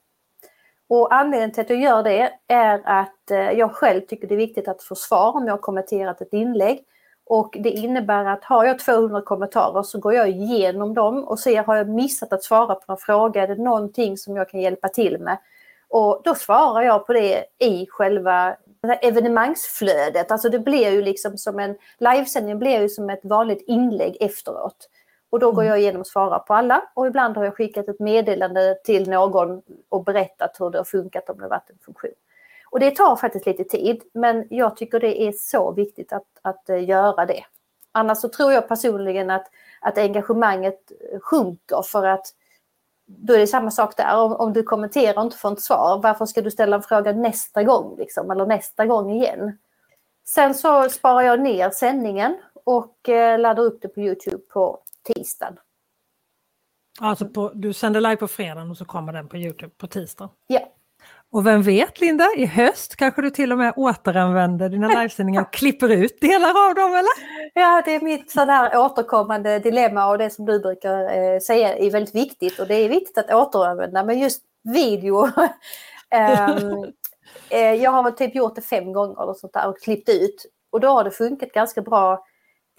Och 0.90 1.14
anledningen 1.14 1.52
till 1.52 1.62
att 1.62 1.70
jag 1.70 1.82
gör 1.82 2.04
det 2.04 2.32
är 2.48 2.82
att 2.86 3.32
eh, 3.32 3.52
jag 3.52 3.72
själv 3.72 4.02
tycker 4.02 4.28
det 4.28 4.36
är 4.36 4.38
viktigt 4.38 4.68
att 4.68 4.84
få 4.84 4.96
svar 4.96 5.36
om 5.36 5.46
jag 5.46 5.54
har 5.54 5.58
kommenterat 5.58 6.22
ett 6.22 6.34
inlägg. 6.34 6.84
Och 7.26 7.58
det 7.60 7.70
innebär 7.70 8.26
att 8.26 8.44
har 8.44 8.66
jag 8.66 8.80
200 8.80 9.22
kommentarer 9.22 9.84
så 9.84 10.00
går 10.00 10.14
jag 10.14 10.30
igenom 10.30 10.94
dem 10.94 11.24
och 11.24 11.40
ser 11.40 11.64
har 11.64 11.76
jag 11.76 11.90
missat 11.90 12.34
att 12.34 12.44
svara 12.44 12.76
på 12.76 12.84
någon 12.88 12.98
fråga, 12.98 13.44
är 13.44 13.48
det 13.48 13.64
någonting 13.64 14.18
som 14.18 14.36
jag 14.36 14.50
kan 14.50 14.62
hjälpa 14.62 14.88
till 14.88 15.20
med? 15.20 15.38
Och 15.90 16.22
då 16.24 16.36
svarar 16.36 16.82
jag 16.82 17.08
på 17.08 17.14
det 17.14 17.46
i 17.60 17.88
själva 17.90 18.56
evenemangsflödet. 19.02 20.32
Alltså 20.32 20.50
det 20.50 20.60
blir 20.60 20.92
ju 20.92 21.02
liksom 21.02 21.38
som 21.38 21.60
en 21.60 21.78
livesändning 22.00 22.60
blir 22.60 22.82
ju 22.82 22.90
som 22.90 23.10
ett 23.10 23.22
vanligt 23.24 23.64
inlägg 23.68 24.18
efteråt. 24.20 24.90
Och 25.32 25.40
då 25.40 25.52
går 25.52 25.62
mm. 25.62 25.70
jag 25.70 25.80
igenom 25.80 26.02
och 26.02 26.08
svarar 26.08 26.40
på 26.40 26.54
alla 26.54 26.84
och 26.94 27.08
ibland 27.08 27.38
har 27.38 27.44
jag 27.44 27.56
skickat 27.56 27.88
ett 27.88 28.00
meddelande 28.00 28.78
till 28.84 29.10
någon 29.10 29.62
och 29.90 30.04
berättat 30.04 30.56
hur 30.60 30.70
det 30.70 30.78
har 30.78 30.86
funkat 30.86 31.30
om 31.30 31.38
det 31.38 31.48
varit 31.48 31.70
en 31.70 31.78
funktion. 31.86 32.12
Och 32.70 32.80
det 32.80 32.96
tar 32.96 33.16
faktiskt 33.16 33.46
lite 33.46 33.64
tid 33.64 34.02
men 34.14 34.48
jag 34.50 34.78
tycker 34.78 35.00
det 35.00 35.22
är 35.22 35.32
så 35.32 35.72
viktigt 35.72 36.14
att, 36.14 36.28
att 36.42 36.70
eh, 36.70 36.84
göra 36.84 37.26
det. 37.26 37.44
Annars 37.92 38.18
så 38.18 38.30
tror 38.30 38.54
jag 38.54 38.68
personligen 38.68 39.30
att, 39.30 39.48
att 39.82 39.98
engagemanget 39.98 40.92
sjunker 41.22 41.82
för 41.82 42.08
att 42.08 42.26
då 43.06 43.34
är 43.34 43.38
det 43.38 43.48
samma 43.48 43.72
sak 43.72 43.98
där. 43.98 44.18
Om, 44.18 44.34
om 44.34 44.54
du 44.54 44.64
kommenterar 44.64 45.18
och 45.18 45.24
inte 45.24 45.38
får 45.38 45.54
ett 45.54 45.62
svar, 45.62 46.00
varför 46.04 46.26
ska 46.26 46.42
du 46.42 46.52
ställa 46.52 46.76
en 46.76 46.84
fråga 46.84 47.12
nästa 47.12 47.64
gång 47.64 47.96
liksom, 47.98 48.32
eller 48.32 48.46
nästa 48.46 48.86
gång 48.86 49.12
igen? 49.12 49.58
Sen 50.26 50.54
så 50.54 50.90
sparar 50.90 51.22
jag 51.22 51.40
ner 51.40 51.70
sändningen 51.70 52.38
och 52.64 53.10
eh, 53.10 53.40
laddar 53.40 53.64
upp 53.64 53.82
det 53.82 53.88
på 53.88 54.00
Youtube 54.00 54.38
på 54.38 54.80
tisdagen. 55.04 55.58
Alltså 57.00 57.26
på, 57.26 57.52
du 57.54 57.74
sänder 57.74 58.02
live 58.02 58.16
på 58.16 58.28
fredagen 58.28 58.72
och 58.72 58.78
så 58.78 58.86
kommer 58.86 59.14
den 59.14 59.28
på 59.28 59.38
Youtube 59.38 59.74
på 59.78 59.88
tisdag? 59.88 60.30
Ja. 60.48 60.60
Och 61.32 61.48
vem 61.48 61.62
vet 61.62 62.02
Linda, 62.02 62.28
i 62.38 62.46
höst 62.46 62.96
kanske 62.96 63.22
du 63.22 63.30
till 63.30 63.52
och 63.52 63.58
med 63.58 63.74
återanvänder 63.76 64.70
dina 64.70 64.88
livesändningar 65.02 65.42
och 65.42 65.54
klipper 65.54 65.90
ut 65.90 66.22
delar 66.22 66.70
av 66.70 66.76
dem 66.76 66.92
eller? 66.92 67.52
Ja, 67.54 67.82
det 67.86 67.96
är 67.96 68.02
mitt 68.02 68.32
sådär 68.32 68.78
återkommande 68.78 69.60
dilemma 69.60 70.08
och 70.10 70.18
det 70.18 70.30
som 70.30 70.46
du 70.46 70.60
brukar 70.60 71.18
eh, 71.18 71.40
säga 71.40 71.78
är 71.78 71.92
väldigt 71.92 72.16
viktigt 72.16 72.60
och 72.60 72.68
det 72.68 72.76
är 72.76 72.90
viktigt 72.90 73.18
att 73.18 73.34
återanvända 73.34 74.04
men 74.04 74.20
just 74.20 74.42
video 74.64 75.26
um, 75.26 75.32
eh, 77.50 77.74
Jag 77.74 77.92
har 77.92 78.12
typ 78.12 78.36
gjort 78.36 78.56
det 78.56 78.62
fem 78.62 78.94
gånger 78.94 79.30
och 79.30 79.38
sånt 79.38 79.54
där 79.54 79.68
och 79.68 79.80
klippt 79.82 80.10
ut 80.10 80.46
och 80.72 80.80
då 80.80 80.88
har 80.88 81.04
det 81.04 81.12
funkat 81.12 81.52
ganska 81.52 81.82
bra 81.82 82.26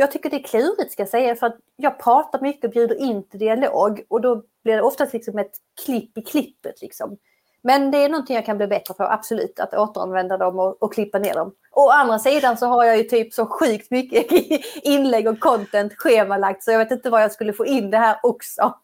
jag 0.02 0.12
tycker 0.12 0.30
det 0.30 0.36
är 0.36 0.42
klurigt 0.42 0.92
ska 0.92 1.02
jag 1.02 1.08
säga 1.08 1.36
för 1.36 1.46
att 1.46 1.56
jag 1.76 1.98
pratar 1.98 2.40
mycket 2.40 2.64
och 2.64 2.70
bjuder 2.70 3.00
in 3.00 3.28
till 3.28 3.38
dialog 3.38 4.04
och 4.08 4.20
då 4.20 4.42
blir 4.64 4.76
det 4.76 4.82
oftast 4.82 5.12
liksom 5.12 5.38
ett 5.38 5.52
klipp 5.84 6.18
i 6.18 6.22
klippet. 6.22 6.82
Liksom. 6.82 7.16
Men 7.62 7.90
det 7.90 7.98
är 7.98 8.08
någonting 8.08 8.36
jag 8.36 8.46
kan 8.46 8.56
bli 8.56 8.66
bättre 8.66 8.94
på, 8.94 9.04
absolut, 9.04 9.60
att 9.60 9.74
återanvända 9.74 10.36
dem 10.36 10.58
och, 10.58 10.82
och 10.82 10.94
klippa 10.94 11.18
ner 11.18 11.34
dem. 11.34 11.54
Å 11.72 11.88
andra 11.90 12.18
sidan 12.18 12.56
så 12.56 12.66
har 12.66 12.84
jag 12.84 12.98
ju 12.98 13.04
typ 13.04 13.34
så 13.34 13.46
sjukt 13.46 13.90
mycket 13.90 14.26
inlägg 14.82 15.28
och 15.28 15.40
content 15.40 15.92
schemalagt 15.96 16.62
så 16.62 16.70
jag 16.70 16.78
vet 16.78 16.90
inte 16.90 17.10
vad 17.10 17.22
jag 17.22 17.32
skulle 17.32 17.52
få 17.52 17.66
in 17.66 17.90
det 17.90 17.98
här 17.98 18.16
också. 18.22 18.74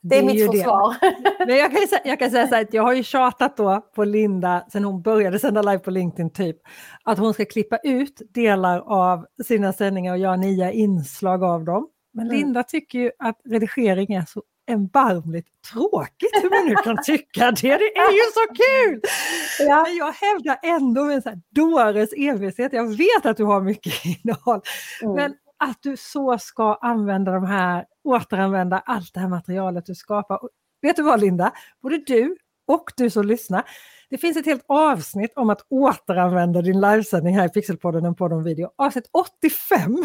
Det 0.00 0.18
är, 0.18 0.22
det 0.22 0.30
är 0.30 0.34
mitt 0.34 0.50
försvar. 0.52 0.96
Men 1.46 1.56
jag 1.56 1.70
kan, 1.70 1.80
jag 2.04 2.18
kan 2.18 2.30
säga 2.30 2.48
så 2.48 2.54
här 2.54 2.62
att 2.62 2.74
jag 2.74 2.82
har 2.82 2.92
ju 2.92 3.02
tjatat 3.02 3.56
då 3.56 3.80
på 3.94 4.04
Linda 4.04 4.66
sen 4.72 4.84
hon 4.84 5.02
började 5.02 5.38
sända 5.38 5.62
live 5.62 5.78
på 5.78 5.90
LinkedIn 5.90 6.30
typ, 6.30 6.56
att 7.04 7.18
hon 7.18 7.34
ska 7.34 7.44
klippa 7.44 7.78
ut 7.84 8.22
delar 8.34 8.80
av 8.80 9.26
sina 9.44 9.72
sändningar 9.72 10.12
och 10.12 10.18
göra 10.18 10.36
nya 10.36 10.72
inslag 10.72 11.44
av 11.44 11.64
dem. 11.64 11.88
Men 12.12 12.26
mm. 12.26 12.36
Linda 12.36 12.62
tycker 12.62 12.98
ju 12.98 13.10
att 13.18 13.40
redigering 13.44 14.14
är 14.14 14.24
så 14.24 14.42
erbarmligt 14.66 15.48
tråkigt 15.72 16.30
hur 16.42 16.50
man 16.50 16.68
nu 16.68 16.74
kan 16.74 17.04
tycka 17.04 17.50
det. 17.50 17.76
Det 17.76 17.96
är 17.96 18.12
ju 18.12 18.30
så 18.34 18.54
kul! 18.54 19.00
Ja. 19.58 19.84
Men 19.86 19.96
jag 19.96 20.12
hävdar 20.12 20.58
ändå 20.62 21.04
med 21.04 21.14
en 21.14 21.22
sån 21.22 21.32
här 21.32 21.40
dåres 21.50 22.10
envishet, 22.16 22.72
jag 22.72 22.96
vet 22.96 23.26
att 23.26 23.36
du 23.36 23.44
har 23.44 23.60
mycket 23.60 23.94
innehåll, 24.04 24.60
mm. 25.02 25.14
men 25.14 25.34
att 25.58 25.78
du 25.82 25.96
så 25.96 26.38
ska 26.38 26.74
använda 26.74 27.32
de 27.32 27.44
här, 27.44 27.84
återanvända 28.04 28.78
allt 28.78 29.14
det 29.14 29.20
här 29.20 29.28
materialet 29.28 29.86
du 29.86 29.94
skapar. 29.94 30.44
Och 30.44 30.48
vet 30.82 30.96
du 30.96 31.02
vad 31.02 31.20
Linda? 31.20 31.52
Både 31.82 31.98
du 31.98 32.36
och 32.66 32.92
du 32.96 33.10
som 33.10 33.26
lyssnar, 33.26 33.64
det 34.10 34.18
finns 34.18 34.36
ett 34.36 34.46
helt 34.46 34.64
avsnitt 34.66 35.32
om 35.36 35.50
att 35.50 35.66
återanvända 35.68 36.62
din 36.62 36.80
livesändning 36.80 37.36
här 37.36 37.46
i 37.46 37.48
Pixelpodden, 37.48 38.04
en 38.04 38.14
podd 38.14 38.32
om 38.32 38.44
video. 38.44 38.70
Avsnitt 38.76 39.08
85, 39.12 39.96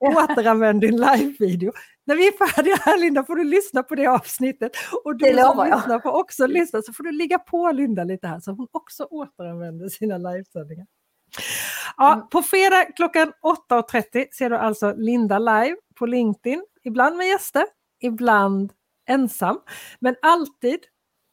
återanvänd 0.00 0.80
din 0.80 0.96
livevideo. 0.96 1.72
När 2.06 2.16
vi 2.16 2.26
är 2.26 2.46
färdiga 2.46 2.76
här 2.80 2.98
Linda 2.98 3.24
får 3.24 3.36
du 3.36 3.44
lyssna 3.44 3.82
på 3.82 3.94
det 3.94 4.06
avsnittet. 4.06 4.72
Och 5.04 5.16
du 5.16 5.24
som 5.24 5.64
lyssnar 5.64 6.00
får 6.00 6.12
också 6.12 6.46
lyssna, 6.46 6.82
så 6.82 6.92
får 6.92 7.04
du 7.04 7.12
ligga 7.12 7.38
på 7.38 7.72
Linda 7.72 8.04
lite 8.04 8.26
här 8.26 8.40
så 8.40 8.50
hon 8.50 8.68
också 8.72 9.04
återanvänder 9.04 9.88
sina 9.88 10.18
livesändningar. 10.18 10.86
Ja, 11.96 12.12
mm. 12.12 12.28
på 12.28 12.42
fredag 12.42 12.84
klockan 12.96 13.32
8.30 13.70 14.26
ser 14.32 14.50
du 14.50 14.56
alltså 14.56 14.94
Linda 14.96 15.38
live 15.38 15.76
på 15.98 16.06
LinkedIn. 16.06 16.64
Ibland 16.84 17.16
med 17.16 17.26
gäster, 17.26 17.64
ibland 18.00 18.72
ensam. 19.08 19.60
Men 19.98 20.16
alltid, 20.22 20.78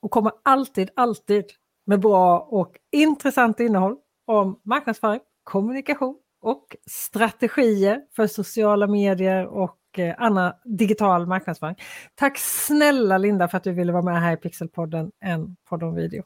och 0.02 0.12
kommer 0.12 0.32
alltid, 0.44 0.90
alltid 0.96 1.46
med 1.86 2.00
bra 2.00 2.40
och 2.40 2.78
intressant 2.92 3.60
innehåll 3.60 3.96
om 4.28 4.60
marknadsföring, 4.64 5.20
kommunikation 5.44 6.18
och 6.42 6.76
strategier 6.90 8.02
för 8.16 8.28
sociala 8.28 8.88
medier 8.88 9.48
och 9.48 10.00
eh, 10.00 10.16
annan 10.18 10.54
digital 10.64 11.28
marknadsföring. 11.28 11.76
Tack 12.16 12.38
snälla 12.38 13.18
Linda 13.18 13.48
för 13.48 13.58
att 13.58 13.64
du 13.64 13.72
ville 13.72 13.92
vara 13.92 14.04
med 14.04 14.22
här 14.22 14.34
i 14.34 14.38
Pixelpodden, 14.38 15.12
en 15.20 15.56
podd 15.70 15.84
om 15.84 15.96
video. 15.96 16.24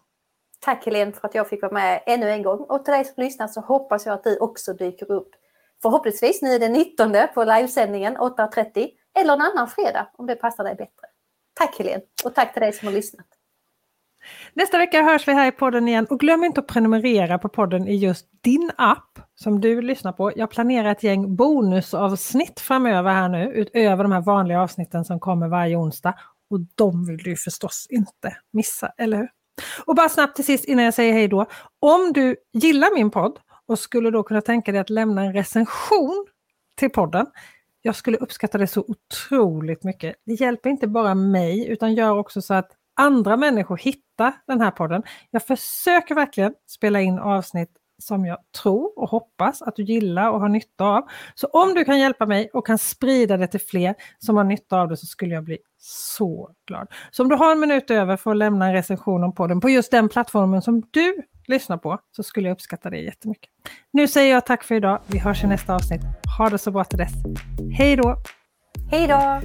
Tack 0.60 0.86
Helene 0.86 1.12
för 1.12 1.28
att 1.28 1.36
jag 1.36 1.50
fick 1.50 1.62
vara 1.62 1.74
med 1.74 2.04
ännu 2.06 2.30
en 2.30 2.44
gång. 2.44 2.60
Och 2.60 2.86
till 2.86 2.92
dig 2.92 3.06
som 3.06 3.24
lyssnar 3.24 3.48
så 3.48 3.62
hoppas 3.62 4.06
jag 4.06 4.14
att 4.14 4.24
du 4.24 4.38
också 4.38 4.74
dyker 4.74 5.12
upp 5.12 5.30
förhoppningsvis 5.82 6.42
nu 6.42 6.60
den 6.60 6.74
19 6.74 7.14
på 7.34 7.44
livesändningen 7.44 8.18
8.30 8.18 8.90
eller 9.16 9.34
en 9.34 9.42
annan 9.42 9.68
fredag 9.68 10.08
om 10.18 10.28
det 10.28 10.36
passar 10.36 10.64
dig 10.64 10.76
bättre. 10.76 11.08
Tack 11.54 11.78
Helene 11.78 12.02
och 12.26 12.36
tack 12.36 12.54
till 12.54 12.62
dig 12.62 12.74
som 12.74 12.88
har 12.88 12.94
lyssnat. 12.94 13.26
Nästa 14.54 14.78
vecka 14.78 15.02
hörs 15.02 15.28
vi 15.28 15.34
här 15.34 15.48
i 15.48 15.52
podden 15.52 15.88
igen 15.88 16.08
och 16.10 16.20
glöm 16.20 16.44
inte 16.44 16.60
att 16.60 16.68
prenumerera 16.68 17.38
på 17.40 17.50
podden 17.50 17.88
i 17.88 17.96
just 17.96 18.28
din 18.42 18.72
app 18.78 19.20
som 19.36 19.62
du 19.62 19.82
lyssnar 19.82 20.12
på. 20.12 20.32
Jag 20.36 20.50
planerar 20.50 20.92
ett 20.92 21.04
gäng 21.04 21.36
bonusavsnitt 21.36 22.60
framöver 22.60 23.14
här 23.14 23.30
nu 23.30 23.52
utöver 23.52 24.04
de 24.04 24.12
här 24.12 24.22
vanliga 24.22 24.62
avsnitten 24.62 25.06
som 25.06 25.20
kommer 25.20 25.48
varje 25.48 25.76
onsdag. 25.76 26.14
Och 26.50 26.60
de 26.76 27.06
vill 27.06 27.18
du 27.18 27.36
förstås 27.36 27.88
inte 27.90 28.38
missa, 28.54 28.92
eller 28.98 29.18
hur? 29.18 29.30
Och 29.86 29.96
bara 29.96 30.10
snabbt 30.10 30.36
till 30.36 30.46
sist 30.46 30.66
innan 30.66 30.86
jag 30.86 30.94
säger 30.94 31.14
hej 31.14 31.28
då. 31.28 31.46
Om 31.80 32.14
du 32.14 32.36
gillar 32.54 32.96
min 32.96 33.12
podd 33.12 33.40
och 33.68 33.80
skulle 33.80 34.12
då 34.12 34.24
kunna 34.24 34.42
tänka 34.42 34.72
dig 34.72 34.82
att 34.82 34.90
lämna 34.90 35.24
en 35.24 35.34
recension 35.34 36.26
till 36.76 36.90
podden. 36.90 37.26
Jag 37.86 37.96
skulle 37.96 38.18
uppskatta 38.18 38.58
det 38.58 38.68
så 38.68 38.86
otroligt 38.88 39.84
mycket. 39.84 40.16
Det 40.26 40.34
hjälper 40.34 40.70
inte 40.70 40.88
bara 40.88 41.16
mig 41.16 41.68
utan 41.68 41.94
gör 41.94 42.18
också 42.18 42.42
så 42.42 42.54
att 42.54 42.72
andra 42.96 43.38
människor 43.38 43.78
hittar 43.78 44.34
den 44.48 44.62
här 44.62 44.72
podden. 44.72 45.04
Jag 45.32 45.46
försöker 45.46 46.16
verkligen 46.16 46.54
spela 46.68 47.02
in 47.02 47.20
avsnitt 47.20 47.70
som 47.98 48.26
jag 48.26 48.38
tror 48.62 49.00
och 49.00 49.10
hoppas 49.10 49.62
att 49.62 49.76
du 49.76 49.84
gillar 49.84 50.30
och 50.30 50.40
har 50.40 50.50
nytta 50.50 50.86
av. 50.86 51.04
Så 51.36 51.48
om 51.48 51.74
du 51.74 51.86
kan 51.86 52.00
hjälpa 52.00 52.26
mig 52.26 52.50
och 52.54 52.68
kan 52.68 52.78
sprida 52.78 53.38
det 53.38 53.48
till 53.48 53.62
fler 53.62 53.96
som 54.20 54.38
har 54.38 54.44
nytta 54.44 54.82
av 54.82 54.88
det 54.88 54.98
så 54.98 55.06
skulle 55.06 55.34
jag 55.34 55.44
bli 55.44 55.58
så 55.78 56.52
glad. 56.68 56.88
Så 57.12 57.24
om 57.24 57.30
du 57.30 57.36
har 57.36 57.52
en 57.52 57.60
minut 57.60 57.92
över 57.92 58.18
för 58.18 58.32
att 58.32 58.38
lämna 58.38 58.68
en 58.68 58.74
recension 58.74 59.24
om 59.24 59.36
podden 59.36 59.62
på 59.62 59.70
just 59.70 59.92
den 59.92 60.10
plattformen 60.10 60.62
som 60.62 60.84
du 60.92 61.22
lyssnar 61.48 61.78
på 61.78 62.00
så 62.16 62.24
skulle 62.24 62.48
jag 62.48 62.56
uppskatta 62.56 62.90
det 62.90 62.98
jättemycket. 62.98 63.50
Nu 63.94 64.08
säger 64.08 64.34
jag 64.34 64.46
tack 64.46 64.64
för 64.64 64.76
idag. 64.76 65.02
Vi 65.08 65.20
hörs 65.20 65.44
i 65.44 65.48
nästa 65.48 65.76
avsnitt. 65.76 66.02
Ha 66.38 66.50
det 66.50 66.58
så 66.58 66.72
bra 66.72 66.84
till 66.84 66.98
dess. 66.98 67.14
Hej 67.78 67.96
då! 67.96 68.16
Hej 68.92 69.08
då! 69.08 69.42